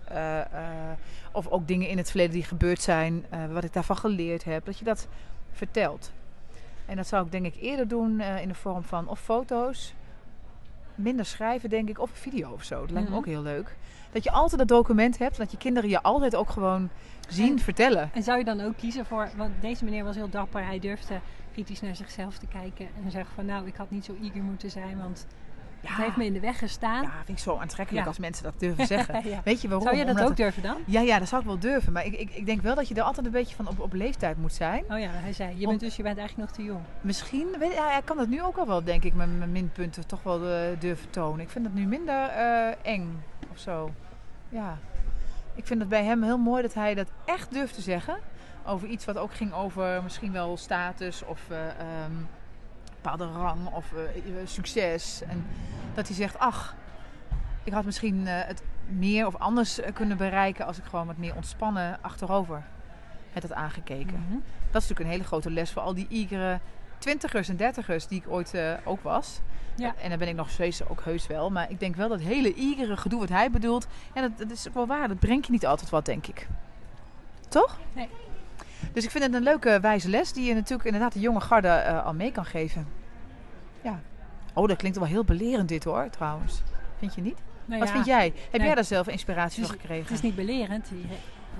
Of 1.32 1.48
ook 1.48 1.68
dingen 1.68 1.88
in 1.88 1.96
het 1.96 2.08
verleden 2.08 2.32
die 2.32 2.44
gebeurd 2.44 2.80
zijn, 2.80 3.26
wat 3.52 3.64
ik 3.64 3.72
daarvan 3.72 3.96
geleerd 3.96 4.44
heb. 4.44 4.64
Dat 4.64 4.78
je 4.78 4.84
dat 4.84 5.08
vertelt. 5.52 6.12
En 6.86 6.96
dat 6.96 7.06
zou 7.06 7.24
ik 7.24 7.32
denk 7.32 7.44
ik 7.44 7.56
eerder 7.60 7.88
doen 7.88 8.20
in 8.20 8.48
de 8.48 8.54
vorm 8.54 8.82
van 8.82 9.08
of 9.08 9.20
foto's. 9.20 9.94
Minder 10.96 11.24
schrijven 11.24 11.68
denk 11.68 11.88
ik, 11.88 11.98
of 11.98 12.10
een 12.10 12.16
video 12.16 12.50
of 12.50 12.62
zo. 12.64 12.80
Dat 12.80 12.90
lijkt 12.90 13.08
me 13.08 13.14
Mhm. 13.14 13.18
ook 13.18 13.26
heel 13.26 13.42
leuk. 13.42 13.76
Dat 14.12 14.24
je 14.24 14.30
altijd 14.30 14.58
dat 14.58 14.68
document 14.68 15.18
hebt. 15.18 15.36
Dat 15.36 15.50
je 15.50 15.56
kinderen 15.56 15.90
je 15.90 16.02
altijd 16.02 16.36
ook 16.36 16.50
gewoon 16.50 16.88
zien 17.28 17.50
En- 17.52 17.58
vertellen. 17.58 18.10
En 18.14 18.22
zou 18.22 18.38
je 18.38 18.44
dan 18.44 18.60
ook 18.60 18.76
kiezen 18.76 19.06
voor, 19.06 19.28
want 19.36 19.50
deze 19.60 19.84
meneer 19.84 20.04
was 20.04 20.16
heel 20.16 20.28
dapper, 20.30 20.64
hij 20.64 20.78
durfde 20.78 21.20
kritisch 21.52 21.80
naar 21.80 21.96
zichzelf 21.96 22.38
te 22.38 22.46
kijken 22.46 22.88
en 23.04 23.10
zeggen 23.10 23.34
van 23.34 23.46
nou, 23.46 23.66
ik 23.66 23.76
had 23.76 23.90
niet 23.90 24.04
zo 24.04 24.14
eager 24.22 24.42
moeten 24.42 24.70
zijn, 24.70 24.98
want 24.98 25.26
het 25.80 25.96
heeft 26.04 26.16
me 26.16 26.24
in 26.24 26.32
de 26.32 26.40
weg 26.40 26.58
gestaan. 26.58 27.02
Ja, 27.02 27.10
vind 27.24 27.38
ik 27.38 27.44
zo 27.44 27.56
aantrekkelijk 27.56 28.02
Ja. 28.04 28.08
als 28.10 28.18
mensen 28.18 28.44
dat 28.44 28.54
durven 28.60 28.86
zeggen. 28.86 29.14
Ja. 29.30 29.40
Weet 29.44 29.60
je 29.60 29.68
waarom? 29.68 29.86
Zou 29.86 29.96
je 29.98 30.04
dat 30.04 30.10
Omdat 30.14 30.22
ook 30.30 30.36
het- 30.36 30.38
durven 30.38 30.62
dan? 30.62 30.76
Ja, 30.86 31.00
ja, 31.00 31.18
dat 31.18 31.28
zou 31.28 31.40
ik 31.40 31.46
wel 31.46 31.58
durven. 31.58 31.92
Maar 31.92 32.04
ik, 32.06 32.14
ik, 32.14 32.30
ik 32.30 32.46
denk 32.46 32.62
wel 32.62 32.74
dat 32.74 32.88
je 32.88 32.94
er 32.94 33.02
altijd 33.02 33.26
een 33.26 33.32
beetje 33.32 33.56
van 33.56 33.68
op, 33.68 33.80
op 33.80 33.92
leeftijd 33.92 34.36
moet 34.38 34.52
zijn. 34.52 34.84
Oh 34.90 34.98
ja, 34.98 35.08
hij 35.10 35.32
zei, 35.32 35.54
je 35.56 35.62
Om- 35.62 35.68
bent 35.68 35.80
dus 35.80 35.96
je 35.96 36.02
bent 36.02 36.18
eigenlijk 36.18 36.48
nog 36.48 36.58
te 36.58 36.64
jong. 36.64 36.80
Misschien, 37.00 37.46
weet, 37.58 37.74
ja, 37.74 38.00
kan 38.04 38.16
dat 38.16 38.28
nu 38.28 38.42
ook 38.42 38.56
al 38.56 38.66
wel, 38.66 38.84
denk 38.84 39.04
ik, 39.04 39.14
mijn, 39.14 39.38
mijn 39.38 39.52
minpunten 39.52 40.06
toch 40.06 40.22
wel 40.22 40.46
eh, 40.48 40.60
durven 40.78 41.10
tonen. 41.10 41.40
Ik 41.40 41.50
vind 41.50 41.64
dat 41.64 41.74
nu 41.74 41.86
minder 41.86 42.28
eh, 42.28 42.68
eng 42.82 43.22
of 43.52 43.58
zo. 43.58 43.90
Ja. 44.48 44.78
Ik 45.54 45.66
vind 45.66 45.80
het 45.80 45.88
bij 45.88 46.04
hem 46.04 46.22
heel 46.22 46.38
mooi 46.38 46.62
dat 46.62 46.74
hij 46.74 46.94
dat 46.94 47.08
echt 47.24 47.52
durft 47.52 47.74
te 47.74 47.80
zeggen. 47.80 48.16
Over 48.66 48.88
iets 48.88 49.04
wat 49.04 49.18
ook 49.18 49.34
ging 49.34 49.52
over 49.54 50.02
misschien 50.02 50.32
wel 50.32 50.56
status 50.56 51.24
of 51.24 51.40
eh 51.50 51.58
ehm, 51.68 52.12
bepaalde 53.12 53.38
rang 53.38 53.66
of 53.72 53.92
eh, 53.92 54.40
eh, 54.40 54.46
succes. 54.46 55.22
En 55.28 55.46
dat 55.94 56.06
hij 56.06 56.16
zegt, 56.16 56.38
ach, 56.38 56.74
ik 57.64 57.72
had 57.72 57.84
misschien 57.84 58.26
eh, 58.26 58.34
het 58.46 58.62
meer 58.88 59.26
of 59.26 59.36
anders 59.36 59.80
kunnen 59.92 60.16
bereiken 60.16 60.66
als 60.66 60.78
ik 60.78 60.84
gewoon 60.84 61.06
wat 61.06 61.16
meer 61.16 61.34
ontspannen 61.34 61.98
achterover 62.00 62.64
het 63.32 63.42
had 63.42 63.52
aangekeken. 63.52 64.24
Mhm. 64.28 64.38
Dat 64.70 64.82
is 64.82 64.88
natuurlijk 64.88 65.00
een 65.00 65.06
hele 65.06 65.24
grote 65.24 65.50
les 65.50 65.70
voor 65.70 65.82
al 65.82 65.94
die 65.94 66.06
igere 66.08 66.60
twintigers 66.98 67.48
en 67.48 67.56
dertigers 67.56 68.06
die 68.06 68.20
ik 68.20 68.28
ooit 68.28 68.54
ook 68.84 69.02
was. 69.02 69.40
Ja. 69.76 69.94
En 70.02 70.08
dan 70.08 70.18
ben 70.18 70.28
ik 70.28 70.34
nog 70.34 70.50
steeds 70.50 70.88
ook 70.88 71.02
heus 71.04 71.26
wel. 71.26 71.50
Maar 71.50 71.70
ik 71.70 71.80
denk 71.80 71.96
wel 71.96 72.08
dat 72.08 72.20
hele 72.20 72.54
igere 72.54 72.96
gedoe 72.96 73.20
wat 73.20 73.28
hij 73.28 73.50
bedoelt, 73.50 73.86
ja, 74.14 74.20
dat, 74.20 74.38
dat 74.38 74.50
is 74.50 74.68
ook 74.68 74.74
wel 74.74 74.86
waar. 74.86 75.08
Dat 75.08 75.18
brengt 75.18 75.46
je 75.46 75.52
niet 75.52 75.66
altijd 75.66 75.90
wat, 75.90 76.04
denk 76.04 76.26
ik. 76.26 76.48
Toch? 77.48 77.78
Nee. 77.92 78.08
Dus 78.92 79.04
ik 79.04 79.10
vind 79.10 79.24
het 79.24 79.34
een 79.34 79.42
leuke 79.42 79.78
wijze 79.80 80.08
les 80.08 80.32
die 80.32 80.44
je 80.44 80.54
natuurlijk 80.54 80.84
inderdaad 80.84 81.12
de 81.12 81.20
jonge 81.20 81.40
garde 81.40 81.68
eh, 81.68 82.04
al 82.04 82.14
mee 82.14 82.32
kan 82.32 82.44
geven. 82.44 82.86
Ja. 83.82 84.00
Oh, 84.54 84.68
dat 84.68 84.76
klinkt 84.76 84.98
wel 84.98 85.06
heel 85.06 85.24
belerend 85.24 85.68
dit 85.68 85.84
hoor, 85.84 86.10
trouwens. 86.10 86.62
Vind 86.98 87.14
je 87.14 87.20
niet? 87.20 87.38
Nou 87.64 87.78
Wat 87.78 87.88
ja, 87.88 87.94
vind 87.94 88.06
jij? 88.06 88.24
Heb 88.24 88.52
Nee. 88.52 88.66
jij 88.66 88.74
daar 88.74 88.84
zelf 88.84 89.08
inspiratie 89.08 89.62
van 89.64 89.72
gekregen? 89.72 90.02
Het 90.02 90.12
is 90.12 90.20
niet 90.20 90.34
belerend. 90.36 90.90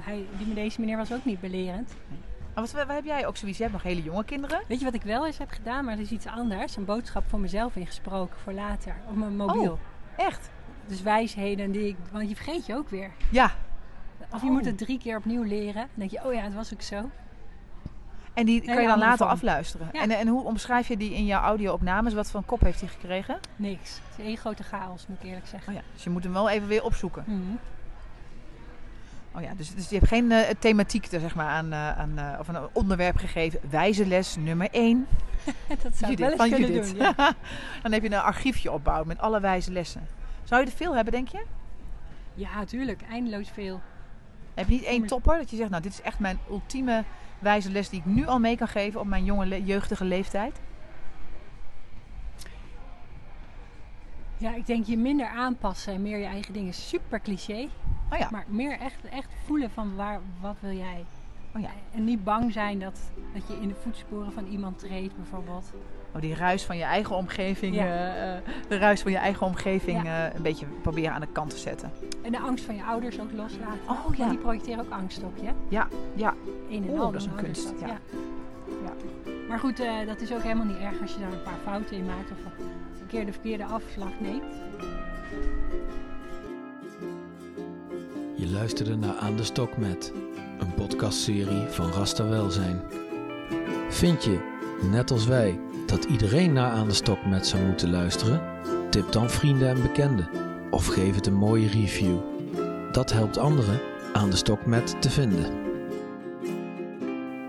Hij, 0.00 0.26
die, 0.38 0.54
deze 0.54 0.80
meneer 0.80 0.96
was 0.96 1.12
ook 1.12 1.24
niet 1.24 1.40
belerend. 1.40 1.94
Maar 2.54 2.64
wat, 2.64 2.72
wat 2.72 2.94
heb 2.96 3.04
jij 3.04 3.26
ook 3.26 3.36
zoiets? 3.36 3.56
Je 3.58 3.62
hebt 3.64 3.74
nog 3.76 3.84
hele 3.84 4.02
jonge 4.02 4.24
kinderen. 4.24 4.62
Weet 4.68 4.78
je 4.78 4.84
wat 4.84 4.94
ik 4.94 5.02
wel 5.02 5.26
eens 5.26 5.38
heb 5.38 5.50
gedaan, 5.50 5.84
maar 5.84 5.96
dat 5.96 6.04
is 6.04 6.10
iets 6.10 6.26
anders. 6.26 6.76
Een 6.76 6.84
boodschap 6.84 7.24
voor 7.28 7.40
mezelf 7.40 7.76
ingesproken 7.76 8.36
voor 8.42 8.52
later. 8.52 8.96
Op 9.08 9.16
mijn 9.16 9.36
mobiel. 9.36 9.72
Oh. 9.72 10.24
Echt? 10.26 10.50
Dus 10.86 11.02
wijsheden 11.02 11.70
die 11.72 11.88
ik... 11.88 11.96
Want 12.12 12.28
je 12.28 12.36
vergeet 12.36 12.66
je 12.66 12.74
ook 12.74 12.88
weer. 12.88 13.10
Ja. 13.30 13.50
Of 14.32 14.40
je 14.40 14.46
Oh. 14.46 14.52
moet 14.52 14.64
het 14.64 14.78
drie 14.78 14.98
keer 14.98 15.16
opnieuw 15.16 15.42
leren. 15.42 15.74
Dan 15.74 15.86
denk 15.94 16.10
je, 16.10 16.24
oh 16.24 16.32
ja, 16.34 16.40
het 16.40 16.54
was 16.54 16.72
ook 16.74 16.82
zo. 16.82 17.10
En 18.34 18.46
die 18.46 18.60
kan 18.62 18.80
je 18.82 18.86
dan 18.88 18.98
later 18.98 19.26
afluisteren. 19.26 19.88
Ja. 19.92 20.00
En, 20.02 20.10
en 20.10 20.28
hoe 20.28 20.42
omschrijf 20.44 20.88
je 20.88 20.96
die 20.96 21.14
in 21.14 21.24
jouw 21.26 21.42
audio-opnames? 21.42 22.14
Wat 22.14 22.30
voor 22.30 22.40
een 22.40 22.46
kop 22.46 22.60
heeft 22.60 22.80
hij 22.80 22.88
gekregen? 22.88 23.38
Niks. 23.56 24.00
Het 24.08 24.18
is 24.18 24.24
één 24.24 24.36
grote 24.36 24.62
chaos, 24.62 25.06
moet 25.06 25.18
ik 25.20 25.24
eerlijk 25.26 25.46
zeggen. 25.46 25.68
Oh 25.72 25.78
ja, 25.78 25.84
dus 25.94 26.04
je 26.04 26.10
moet 26.10 26.22
hem 26.24 26.32
wel 26.32 26.48
even 26.50 26.68
weer 26.68 26.84
opzoeken. 26.84 27.24
Mhm. 27.26 27.40
Oh 29.32 29.42
ja, 29.42 29.54
dus, 29.56 29.74
dus 29.74 29.88
je 29.88 29.94
hebt 29.96 30.08
geen 30.08 30.32
eh, 30.32 30.50
thematiek 30.58 31.06
er, 31.12 31.20
zeg 31.20 31.34
maar, 31.34 31.48
aan, 31.48 31.72
eh, 31.72 31.98
aan, 31.98 32.18
eh, 32.18 32.38
of 32.38 32.48
een 32.48 32.56
onderwerp 32.72 33.16
gegeven. 33.16 33.60
Wijze 33.70 34.06
les 34.06 34.36
nummer 34.36 34.68
1. 34.70 35.06
Dat 35.82 35.96
zou 35.96 36.12
ik 36.12 36.18
wel 36.18 36.30
eens 36.30 36.40
kunnen 36.42 36.60
Judith. 36.72 36.88
doen. 36.88 36.98
Ja. 36.98 37.14
dan 37.82 37.92
heb 37.92 38.02
je 38.02 38.08
een 38.10 38.14
archiefje 38.20 38.72
opbouwen 38.72 39.08
met 39.08 39.18
alle 39.18 39.40
wijze 39.40 39.72
lessen. 39.72 40.06
Zou 40.44 40.60
je 40.60 40.66
er 40.70 40.76
veel 40.76 40.94
hebben, 40.94 41.12
denk 41.12 41.28
je? 41.28 41.42
ja, 42.34 42.64
tuurlijk. 42.64 43.02
Eindeloos 43.10 43.48
veel. 43.50 43.80
Heb 44.56 44.68
je 44.68 44.74
niet 44.74 44.84
één 44.84 45.06
topper 45.06 45.36
dat 45.38 45.50
je 45.50 45.56
zegt, 45.56 45.70
nou, 45.70 45.82
dit 45.82 45.92
is 45.92 46.02
echt 46.02 46.18
mijn 46.18 46.38
ultieme 46.50 47.04
wijze 47.38 47.70
les 47.70 47.88
die 47.88 47.98
ik 48.00 48.04
nu 48.06 48.26
al 48.26 48.38
mee 48.38 48.56
kan 48.56 48.68
geven 48.68 49.00
op 49.00 49.06
mijn 49.06 49.24
jonge, 49.24 49.46
le- 49.46 49.62
jeugdige 49.64 50.04
leeftijd? 50.04 50.60
Ja, 54.36 54.54
ik 54.54 54.66
denk 54.66 54.86
je 54.86 54.96
minder 54.96 55.26
aanpassen 55.28 55.92
en 55.94 56.02
meer 56.02 56.18
je 56.18 56.24
eigen 56.24 56.52
dingen. 56.52 56.74
Super 56.74 57.20
cliché. 57.20 57.68
Oh 58.12 58.18
ja, 58.18 58.28
Maar 58.30 58.44
meer 58.48 58.78
echt, 58.80 59.04
echt 59.10 59.28
voelen 59.44 59.70
van 59.70 59.96
waar, 59.96 60.20
wat 60.40 60.56
wil 60.60 60.76
jij. 60.76 61.04
Oh 61.56 61.62
ja. 61.62 61.70
En 61.94 62.04
niet 62.04 62.24
bang 62.24 62.52
zijn 62.52 62.78
dat, 62.78 62.98
dat 63.34 63.42
je 63.48 63.54
in 63.60 63.68
de 63.68 63.74
voetsporen 63.82 64.32
van 64.32 64.46
iemand 64.46 64.78
treedt 64.78 65.16
bijvoorbeeld. 65.16 65.72
Oh, 66.14 66.20
die 66.22 66.34
ruis 66.34 66.64
van 66.64 66.76
je 66.76 66.82
eigen 66.84 67.16
omgeving, 67.16 67.74
Ja. 67.74 67.84
eh, 67.84 68.36
eh, 68.36 68.42
de 68.68 68.76
ruis 68.78 69.02
van 69.02 69.10
je 69.12 69.18
eigen 69.18 69.46
omgeving 69.46 70.02
Ja. 70.02 70.26
eh, 70.28 70.34
een 70.34 70.42
beetje 70.42 70.66
proberen 70.82 71.12
aan 71.12 71.20
de 71.20 71.28
kant 71.32 71.50
te 71.50 71.56
zetten. 71.58 71.90
En 72.22 72.32
de 72.32 72.38
angst 72.38 72.64
van 72.64 72.74
je 72.76 72.84
ouders 72.84 73.20
ook 73.20 73.32
loslaten. 73.32 73.78
Oh, 73.88 74.04
Want 74.04 74.16
ja. 74.16 74.28
die 74.28 74.38
projecteren 74.38 74.84
ook 74.84 74.90
angst 74.92 75.22
op 75.22 75.36
je. 75.36 75.50
Ja, 75.68 75.88
ja. 76.14 76.34
Een 76.70 76.82
en 76.84 76.90
Oeh, 76.90 77.00
al 77.00 77.12
dat 77.12 77.20
is 77.20 77.26
een 77.26 77.34
kunst, 77.34 77.64
dat, 77.70 77.80
ja. 77.80 77.86
Ja. 77.86 78.92
Maar 79.48 79.58
goed, 79.58 79.80
eh, 79.80 79.92
dat 80.06 80.20
is 80.20 80.32
ook 80.32 80.42
helemaal 80.42 80.66
niet 80.66 80.76
erg 80.78 81.00
als 81.00 81.12
je 81.14 81.20
daar 81.20 81.32
een 81.32 81.42
paar 81.42 81.58
fouten 81.64 81.96
in 81.96 82.04
maakt 82.06 82.30
of 82.30 82.38
een 83.00 83.06
keer 83.06 83.26
de 83.26 83.32
verkeerde 83.32 83.64
afslag 83.64 84.10
neemt. 84.20 84.54
Je 88.36 88.50
luisterde 88.50 88.96
naar 88.96 89.14
Aan 89.16 89.36
de 89.36 89.44
Stok 89.44 89.76
met 89.76 90.12
een 90.58 90.74
podcastserie 90.74 91.68
van 91.68 91.92
Rasta 91.92 92.28
Welzijn. 92.28 92.80
Vind 93.88 94.24
je, 94.24 94.38
net 94.90 95.10
als 95.10 95.26
wij, 95.26 95.60
dat 95.86 96.04
iedereen 96.04 96.52
naar 96.52 96.70
Aan 96.70 96.88
de 96.88 96.94
Stok 96.94 97.26
met 97.26 97.46
zou 97.46 97.62
moeten 97.62 97.90
luisteren? 97.90 98.40
Tip 98.90 99.12
dan 99.12 99.30
vrienden 99.30 99.68
en 99.68 99.82
bekenden 99.82 100.28
of 100.70 100.86
geef 100.86 101.14
het 101.14 101.26
een 101.26 101.34
mooie 101.34 101.68
review. 101.68 102.18
Dat 102.92 103.12
helpt 103.12 103.38
anderen 103.38 103.80
Aan 104.12 104.30
de 104.30 104.36
Stok 104.36 104.66
met 104.66 105.02
te 105.02 105.10
vinden. 105.10 105.64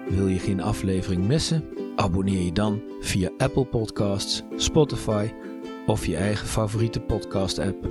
Wil 0.10 0.28
je 0.28 0.40
geen 0.40 0.62
aflevering 0.62 1.28
missen? 1.28 1.64
Abonneer 1.96 2.42
je 2.42 2.52
dan 2.52 2.82
via 3.00 3.30
Apple 3.38 3.66
Podcasts, 3.66 4.44
Spotify 4.56 5.30
of 5.86 6.06
je 6.06 6.16
eigen 6.16 6.48
favoriete 6.48 7.00
podcast-app. 7.00 7.88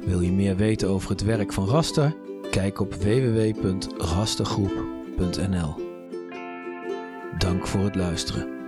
Wil 0.00 0.20
je 0.20 0.32
meer 0.32 0.56
weten 0.56 0.88
over 0.88 1.10
het 1.10 1.24
werk 1.24 1.52
van 1.52 1.66
Raster? 1.66 2.14
Kijk 2.50 2.80
op 2.80 2.94
www.rastergroep.nl. 2.94 5.74
Dank 7.38 7.66
voor 7.66 7.84
het 7.84 7.94
luisteren. 7.94 8.59